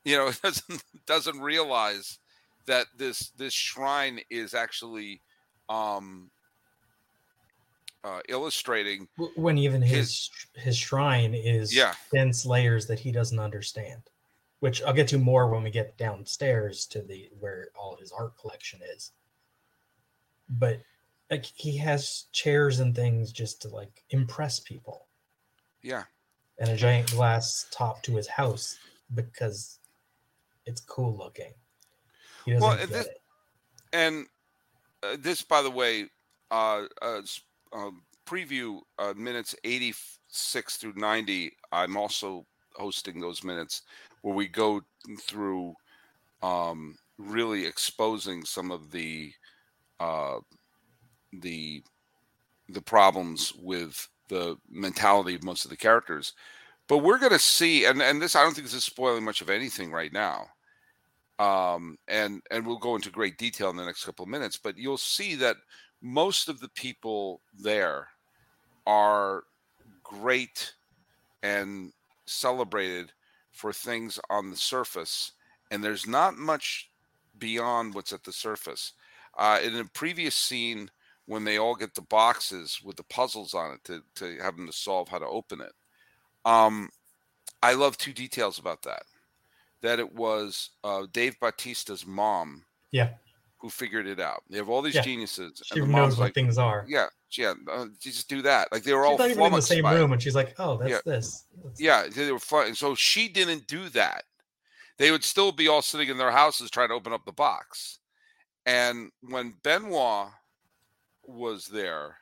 you 0.06 0.16
know 0.16 0.32
doesn't 0.44 0.84
doesn't 1.06 1.40
realize 1.42 2.20
that 2.68 2.86
this 2.98 3.30
this 3.32 3.54
shrine 3.54 4.20
is 4.30 4.54
actually 4.54 5.22
um 5.70 6.30
uh 8.04 8.22
illustrating 8.30 9.08
When 9.36 9.58
even 9.58 9.82
His- 9.82 10.30
his 10.56 10.64
his 10.64 10.78
shrine 10.78 11.34
is 11.34 11.76
Yeah. 11.76 11.94
dense 12.14 12.46
layers 12.46 12.86
that 12.88 13.00
he 13.00 13.12
doesn't 13.12 13.40
understand, 13.40 14.02
which 14.62 14.82
I'll 14.84 14.94
get 14.94 15.08
to 15.10 15.18
more 15.18 15.50
when 15.50 15.64
we 15.64 15.70
get 15.72 15.98
downstairs 15.98 16.86
to 16.88 17.02
the 17.02 17.30
where 17.40 17.70
all 17.78 17.98
his 17.98 18.12
art 18.12 18.38
collection 18.40 18.80
is. 18.96 19.12
But 20.50 20.80
like 21.32 21.46
he 21.46 21.78
has 21.78 22.26
chairs 22.32 22.80
and 22.80 22.96
things 22.96 23.32
just 23.32 23.62
to 23.64 23.70
like 23.70 24.04
impress 24.10 24.60
people, 24.60 25.08
yeah 25.82 26.04
and 26.60 26.70
a 26.70 26.76
giant 26.76 27.10
glass 27.12 27.68
top 27.72 28.04
to 28.04 28.16
his 28.16 28.28
house 28.28 28.78
because 29.16 29.80
it's 30.66 30.82
cool 30.82 31.16
looking. 31.18 31.54
He 32.46 32.52
doesn't 32.52 32.68
Well, 32.68 32.78
get 32.78 32.90
this- 32.90 33.08
it. 33.08 33.22
and 33.94 34.28
uh, 35.04 35.18
this 35.20 35.42
by 35.42 35.62
the 35.62 35.72
way 35.72 36.10
uh, 36.52 36.86
uh 37.02 37.22
um, 37.74 38.04
preview 38.26 38.82
uh, 38.98 39.14
minutes 39.16 39.56
86 39.64 40.78
through 40.78 40.94
90 40.96 41.52
i'm 41.72 41.98
also 41.98 42.46
hosting 42.76 43.20
those 43.20 43.44
minutes 43.44 43.84
where 44.22 44.36
we 44.36 44.48
go 44.48 44.82
through 45.22 45.74
um 46.42 46.96
really 47.18 47.66
exposing 47.66 48.46
some 48.46 48.72
of 48.72 48.92
the 48.92 49.32
uh 50.00 50.40
the 51.34 51.84
the 52.70 52.82
problems 52.82 53.54
with 53.62 54.08
the 54.28 54.58
mentality 54.70 55.36
of 55.36 55.44
most 55.44 55.66
of 55.66 55.72
the 55.72 55.78
characters 55.78 56.34
but 56.88 57.00
we're 57.00 57.20
going 57.20 57.32
to 57.32 57.40
see 57.40 57.86
and 57.86 58.02
and 58.02 58.22
this 58.22 58.36
i 58.36 58.44
don't 58.44 58.54
think 58.54 58.66
this 58.66 58.76
is 58.76 58.84
spoiling 58.84 59.24
much 59.24 59.42
of 59.42 59.50
anything 59.50 59.92
right 59.92 60.14
now 60.14 60.46
um, 61.40 61.98
and 62.10 62.42
and 62.52 62.68
we'll 62.68 62.78
go 62.78 62.96
into 62.96 63.10
great 63.10 63.38
detail 63.38 63.70
in 63.70 63.78
the 63.78 63.86
next 63.86 64.04
couple 64.04 64.24
of 64.24 64.30
minutes. 64.30 64.58
But 64.58 64.78
you'll 64.78 64.98
see 64.98 65.36
that 65.36 65.56
most 66.02 66.50
of 66.50 66.60
the 66.60 66.70
people 66.70 67.42
there 67.58 68.10
are 68.86 69.44
great 70.04 70.74
and 71.42 71.94
celebrated 72.26 73.14
for 73.52 73.72
things 73.72 74.20
on 74.30 74.50
the 74.50 74.58
surface, 74.58 75.32
and 75.72 75.84
there's 75.84 76.06
not 76.06 76.38
much 76.38 76.92
beyond 77.38 77.96
what's 77.96 78.14
at 78.14 78.24
the 78.24 78.34
surface. 78.34 78.94
Uh, 79.38 79.60
in 79.64 79.76
a 79.78 79.86
previous 79.86 80.36
scene, 80.36 80.92
when 81.30 81.44
they 81.44 81.60
all 81.60 81.76
get 81.76 81.94
the 81.94 82.02
boxes 82.02 82.80
with 82.84 82.96
the 82.96 83.04
puzzles 83.04 83.54
on 83.54 83.74
it 83.74 83.84
to, 83.84 84.02
to 84.16 84.42
have 84.42 84.56
them 84.58 84.66
to 84.66 84.74
solve 84.74 85.08
how 85.08 85.20
to 85.20 85.28
open 85.28 85.62
it, 85.62 85.72
um, 86.44 86.90
I 87.62 87.74
love 87.74 87.98
two 88.00 88.14
details 88.14 88.58
about 88.58 88.82
that. 88.82 89.04
That 89.84 90.00
it 90.00 90.12
was 90.12 90.72
uh, 90.84 91.06
Dave 91.14 91.40
Bautista's 91.40 92.06
mom, 92.08 92.66
yeah, 92.92 93.12
who 93.60 93.70
figured 93.70 94.08
it 94.08 94.20
out. 94.20 94.42
They 94.50 94.58
have 94.58 94.70
all 94.70 94.82
these 94.82 94.96
Yeah. 94.96 95.04
geniuses. 95.04 95.62
She 95.64 95.80
and 95.80 95.90
knows 95.92 96.02
mom's 96.02 96.18
what 96.18 96.24
like, 96.26 96.34
things 96.34 96.58
are. 96.58 96.84
yeah, 96.90 97.06
yeah, 97.38 97.54
uh, 97.72 97.86
just 98.00 98.28
do 98.28 98.42
that. 98.42 98.72
Like 98.72 98.82
they 98.84 98.94
were 98.96 99.06
all 99.06 99.18
not 99.18 99.30
even 99.30 99.46
in 99.46 99.52
the 99.54 99.62
same 99.62 99.84
by 99.84 99.96
it. 99.96 100.00
room, 100.00 100.12
and 100.14 100.22
she's 100.22 100.36
like, 100.36 100.56
"Oh, 100.58 100.78
that's 100.78 100.90
Yeah. 100.90 101.00
this." 101.06 101.46
That's- 101.58 101.80
Yeah, 101.80 102.08
they 102.08 102.32
were 102.32 102.40
fun. 102.40 102.68
And 102.68 102.78
so 102.78 102.96
she 102.96 103.30
didn't 103.30 103.68
do 103.68 103.88
that. 103.90 104.26
They 104.98 105.12
would 105.12 105.24
still 105.24 105.52
be 105.52 105.68
all 105.68 105.82
sitting 105.84 106.10
in 106.10 106.18
their 106.18 106.32
houses 106.32 106.72
trying 106.72 106.90
to 106.90 106.96
open 106.96 107.14
up 107.14 107.24
the 107.26 107.32
box. 107.32 108.00
And 108.66 109.12
when 109.22 109.54
Benoit 109.64 110.30
was 111.30 111.68
there, 111.68 112.18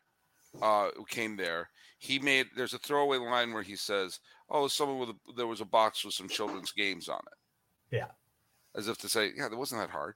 uh, 0.62 0.90
who 0.96 1.06
came 1.06 1.38
there, 1.38 1.70
he 2.00 2.20
made 2.20 2.48
there's 2.56 2.74
a 2.74 2.80
throwaway 2.80 3.18
line 3.18 3.54
where 3.54 3.64
he 3.64 3.76
says, 3.76 4.20
"Oh, 4.50 4.68
someone 4.68 5.00
with 5.00 5.10
a, 5.10 5.34
there 5.36 5.48
was 5.48 5.62
a 5.62 5.66
box 5.66 6.06
with 6.06 6.14
some 6.14 6.30
children's 6.30 6.72
games 6.72 7.10
on 7.10 7.20
it." 7.20 7.96
Yeah. 7.98 8.08
as 8.76 8.88
if 8.88 8.98
to 9.00 9.10
say, 9.10 9.32
"Yeah, 9.36 9.50
that 9.50 9.58
wasn't 9.58 9.82
that 9.82 9.90
hard." 9.90 10.16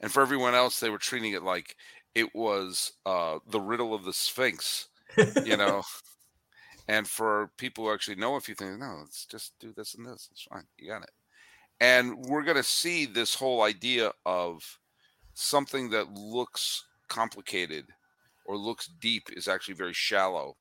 And 0.00 0.12
for 0.12 0.22
everyone 0.22 0.54
else, 0.54 0.78
they 0.78 0.90
were 0.90 0.98
treating 0.98 1.32
it 1.32 1.42
like 1.42 1.76
it 2.14 2.34
was 2.34 2.92
uh, 3.04 3.38
the 3.48 3.60
riddle 3.60 3.94
of 3.94 4.04
the 4.04 4.12
Sphinx 4.12 4.88
you 5.44 5.56
know. 5.56 5.82
and 6.88 7.06
for 7.06 7.50
people 7.56 7.84
who 7.84 7.92
actually 7.92 8.16
know 8.16 8.36
a 8.36 8.40
few 8.40 8.54
things, 8.54 8.78
no, 8.78 8.98
let's 9.00 9.26
just 9.26 9.58
do 9.58 9.72
this 9.72 9.94
and 9.94 10.06
this. 10.06 10.28
It's 10.32 10.42
fine. 10.42 10.64
You 10.76 10.88
got 10.88 11.02
it. 11.02 11.10
And 11.80 12.24
we're 12.26 12.42
going 12.42 12.56
to 12.56 12.62
see 12.62 13.06
this 13.06 13.34
whole 13.34 13.62
idea 13.62 14.10
of 14.26 14.78
something 15.34 15.90
that 15.90 16.12
looks 16.12 16.84
complicated 17.08 17.86
or 18.48 18.56
looks 18.56 18.86
deep 18.88 19.28
is 19.36 19.46
actually 19.46 19.74
very 19.74 19.92
shallow. 19.92 20.56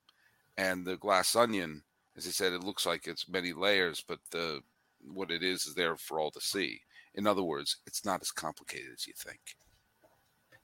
And 0.58 0.86
the 0.86 0.98
glass 0.98 1.36
onion, 1.36 1.84
as 2.18 2.28
I 2.28 2.32
said, 2.32 2.52
it 2.52 2.64
looks 2.64 2.86
like 2.86 3.08
it's 3.08 3.30
many 3.30 3.54
layers, 3.54 4.04
but 4.08 4.20
the 4.32 4.62
what 5.14 5.32
it 5.32 5.42
is 5.42 5.66
is 5.66 5.74
there 5.76 5.96
for 5.96 6.20
all 6.20 6.32
to 6.32 6.42
see. 6.42 6.82
In 7.16 7.26
other 7.26 7.44
words, 7.44 7.78
it's 7.88 8.04
not 8.04 8.22
as 8.22 8.32
complicated 8.32 8.92
as 8.94 9.08
you 9.08 9.14
think. 9.18 9.40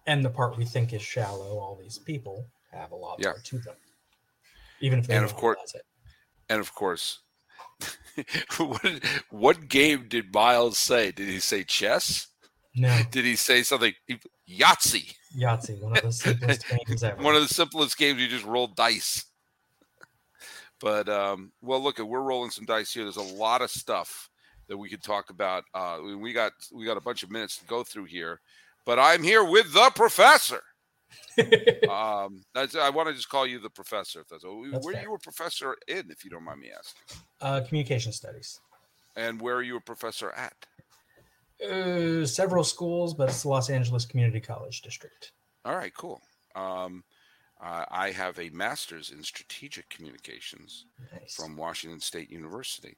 and 0.05 0.25
the 0.25 0.29
part 0.29 0.57
we 0.57 0.65
think 0.65 0.91
is 0.91 1.01
shallow, 1.01 1.57
all 1.59 1.77
these 1.81 1.97
people 1.97 2.45
have 2.73 2.91
a 2.91 2.95
lot 2.95 3.15
Yeah. 3.19 3.29
more 3.29 3.39
to 3.39 3.59
them, 3.59 3.75
even 4.81 4.99
if 4.99 5.07
they 5.07 5.15
And 5.15 5.21
don't 5.23 5.31
of 5.31 5.37
course- 5.37 5.55
realize 5.55 5.75
it. 5.75 5.85
And 6.49 6.59
of 6.59 6.75
course, 6.75 7.19
what, 8.57 9.03
what 9.29 9.69
game 9.69 10.07
did 10.09 10.33
Miles 10.33 10.77
say? 10.77 11.11
Did 11.13 11.29
he 11.29 11.39
say 11.39 11.63
chess? 11.63 12.27
No, 12.75 12.99
Did 13.11 13.23
he 13.23 13.37
say 13.37 13.63
something? 13.63 13.93
Yahtzee. 14.49 15.13
Yahtzee, 15.37 15.79
one 15.81 15.95
of 15.97 16.03
the 16.03 16.11
simplest 16.11 16.65
games 16.87 17.03
ever. 17.03 17.21
One 17.21 17.35
of 17.35 17.47
the 17.47 17.53
simplest 17.53 17.97
games. 17.97 18.19
You 18.21 18.27
just 18.27 18.45
roll 18.45 18.67
dice. 18.67 19.25
But 20.79 21.07
um, 21.07 21.51
well, 21.61 21.81
look, 21.81 21.97
we're 21.99 22.21
rolling 22.21 22.49
some 22.51 22.65
dice 22.65 22.93
here. 22.93 23.03
There's 23.03 23.15
a 23.17 23.21
lot 23.35 23.61
of 23.61 23.71
stuff 23.71 24.29
that 24.67 24.77
we 24.77 24.89
could 24.89 25.01
talk 25.03 25.29
about. 25.29 25.63
Uh, 25.73 25.99
we 26.19 26.33
got 26.33 26.51
we 26.73 26.85
got 26.85 26.97
a 26.97 27.01
bunch 27.01 27.23
of 27.23 27.31
minutes 27.31 27.57
to 27.57 27.65
go 27.65 27.83
through 27.83 28.05
here, 28.05 28.41
but 28.85 28.99
I'm 28.99 29.23
here 29.23 29.43
with 29.43 29.73
the 29.73 29.91
professor. 29.95 30.61
Um, 31.89 32.43
I 32.55 32.89
want 32.89 33.07
to 33.09 33.13
just 33.13 33.29
call 33.29 33.45
you 33.45 33.59
the 33.59 33.69
professor. 33.69 34.21
If 34.21 34.29
that's, 34.29 34.43
That's 34.43 34.85
where 34.85 34.95
fair. 34.95 35.03
you 35.03 35.11
were 35.11 35.19
professor 35.19 35.75
in, 35.87 36.09
if 36.09 36.23
you 36.23 36.31
don't 36.31 36.43
mind 36.43 36.59
me 36.59 36.71
asking, 36.75 37.21
uh, 37.41 37.61
communication 37.67 38.11
studies. 38.11 38.59
and 39.15 39.39
where 39.39 39.55
are 39.55 39.61
you 39.61 39.77
a 39.77 39.81
professor 39.81 40.31
at? 40.31 40.53
Uh, 41.61 42.25
several 42.25 42.63
schools, 42.63 43.13
but 43.13 43.29
it's 43.29 43.43
the 43.43 43.49
Los 43.49 43.69
Angeles 43.69 44.05
Community 44.05 44.39
College 44.39 44.81
District. 44.81 45.31
All 45.65 45.75
right, 45.75 45.93
cool. 45.95 46.21
Um, 46.55 47.03
uh, 47.61 47.85
I 47.89 48.11
have 48.11 48.37
a 48.39 48.49
master's 48.49 49.11
in 49.11 49.23
strategic 49.23 49.87
communications 49.89 50.85
Nice. 51.13 51.35
from 51.35 51.55
Washington 51.55 51.99
State 51.99 52.29
University. 52.29 52.97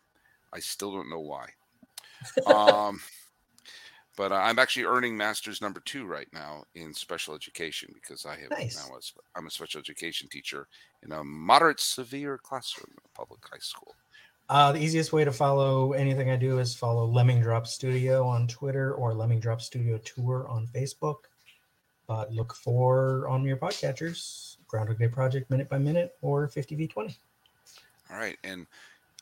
I 0.53 0.59
still 0.59 0.91
don't 0.91 1.09
know 1.09 1.19
why. 1.19 1.47
um, 2.47 2.99
but 4.17 4.31
I'm 4.31 4.57
actually 4.57 4.85
earning 4.85 5.15
master's 5.15 5.61
number 5.61 5.81
two 5.81 6.05
right 6.05 6.27
now 6.33 6.63
in 6.73 6.93
special 6.93 7.35
education 7.35 7.91
because 7.93 8.25
I 8.25 8.37
have 8.37 8.49
Nice. 8.51 8.75
now 8.75 8.95
a, 8.95 9.01
sp- 9.03 9.21
I'm 9.35 9.45
a 9.45 9.51
special 9.51 9.79
education 9.79 10.27
teacher 10.29 10.67
in 11.03 11.11
a 11.11 11.23
moderate 11.23 11.79
severe 11.81 12.37
classroom 12.37 12.91
in 12.91 13.03
a 13.05 13.17
public 13.17 13.41
high 13.47 13.59
school. 13.59 13.93
Uh, 14.47 14.71
the 14.71 14.79
easiest 14.79 15.11
way 15.11 15.25
to 15.25 15.31
follow 15.31 15.93
anything 15.93 16.29
I 16.29 16.35
do 16.35 16.59
is 16.59 16.75
follow 16.75 17.05
Lemming 17.05 17.41
Drop 17.41 17.65
Studio 17.65 18.27
on 18.27 18.47
Twitter 18.47 18.93
or 18.93 19.13
Lemming 19.13 19.39
Drop 19.39 19.59
Studio 19.59 19.97
Tour 19.97 20.47
on 20.47 20.67
Facebook. 20.67 21.15
But 22.07 22.31
look 22.31 22.53
for 22.53 23.27
on 23.27 23.43
your 23.43 23.57
podcatchers 23.57 24.57
Groundhog 24.67 24.99
Day 24.99 25.07
Project 25.07 25.49
Minute 25.49 25.67
by 25.67 25.79
Minute 25.79 26.15
or 26.21 26.47
50v20. 26.47 27.17
All 28.11 28.17
right, 28.17 28.37
and 28.43 28.67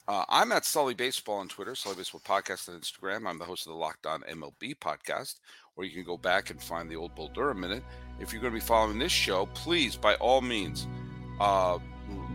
uh, 0.09 0.25
I'm 0.27 0.51
at 0.51 0.65
Sully 0.65 0.93
Baseball 0.93 1.37
on 1.37 1.47
Twitter, 1.47 1.75
Sully 1.75 1.95
Baseball 1.95 2.21
Podcast 2.25 2.67
on 2.67 2.77
Instagram. 2.77 3.25
I'm 3.25 3.37
the 3.37 3.45
host 3.45 3.65
of 3.65 3.71
the 3.71 3.77
Locked 3.77 4.05
On 4.05 4.21
MLB 4.23 4.77
podcast, 4.77 5.35
where 5.75 5.87
you 5.87 5.93
can 5.93 6.03
go 6.03 6.17
back 6.17 6.49
and 6.49 6.61
find 6.61 6.89
the 6.89 6.97
old 6.97 7.15
Bull 7.15 7.29
Durham 7.33 7.61
Minute. 7.61 7.83
If 8.19 8.33
you're 8.33 8.41
going 8.41 8.53
to 8.53 8.59
be 8.59 8.65
following 8.65 8.99
this 8.99 9.13
show, 9.13 9.45
please, 9.53 9.95
by 9.95 10.15
all 10.15 10.41
means, 10.41 10.85
uh, 11.39 11.79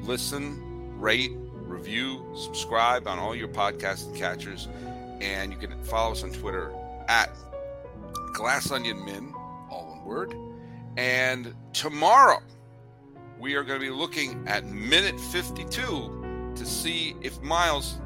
listen, 0.00 0.98
rate, 0.98 1.32
review, 1.78 2.24
subscribe 2.34 3.06
on 3.06 3.18
all 3.18 3.36
your 3.36 3.48
podcast 3.48 4.06
and 4.06 4.16
catchers, 4.16 4.66
and 5.20 5.52
you 5.52 5.58
can 5.58 5.80
follow 5.84 6.12
us 6.12 6.24
on 6.24 6.32
Twitter 6.32 6.72
at 7.08 7.30
Glass 8.34 8.70
Onion 8.72 9.04
Min, 9.04 9.32
all 9.70 9.86
one 9.88 10.04
word. 10.04 10.34
And 10.96 11.54
tomorrow, 11.72 12.40
we 13.38 13.54
are 13.54 13.62
going 13.62 13.78
to 13.78 13.86
be 13.86 13.92
looking 13.92 14.42
at 14.48 14.66
minute 14.66 15.18
52 15.20 16.52
to 16.56 16.66
see 16.66 17.14
if 17.22 17.40
Miles 17.42 17.98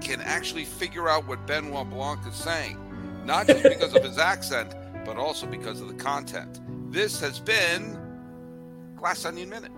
can 0.00 0.20
actually 0.20 0.64
figure 0.64 1.08
out 1.08 1.26
what 1.26 1.44
Benoit 1.48 1.90
Blanc 1.90 2.20
is 2.28 2.36
saying, 2.36 2.78
not 3.24 3.48
just 3.48 3.64
because 3.64 3.92
of 3.94 4.04
his 4.04 4.18
accent, 4.32 4.72
but 5.04 5.16
also 5.16 5.46
because 5.46 5.80
of 5.80 5.88
the 5.88 5.94
content. 5.94 6.60
This 6.92 7.18
has 7.20 7.40
been 7.40 7.98
Glass 8.96 9.24
Onion 9.24 9.50
Minute. 9.50 9.72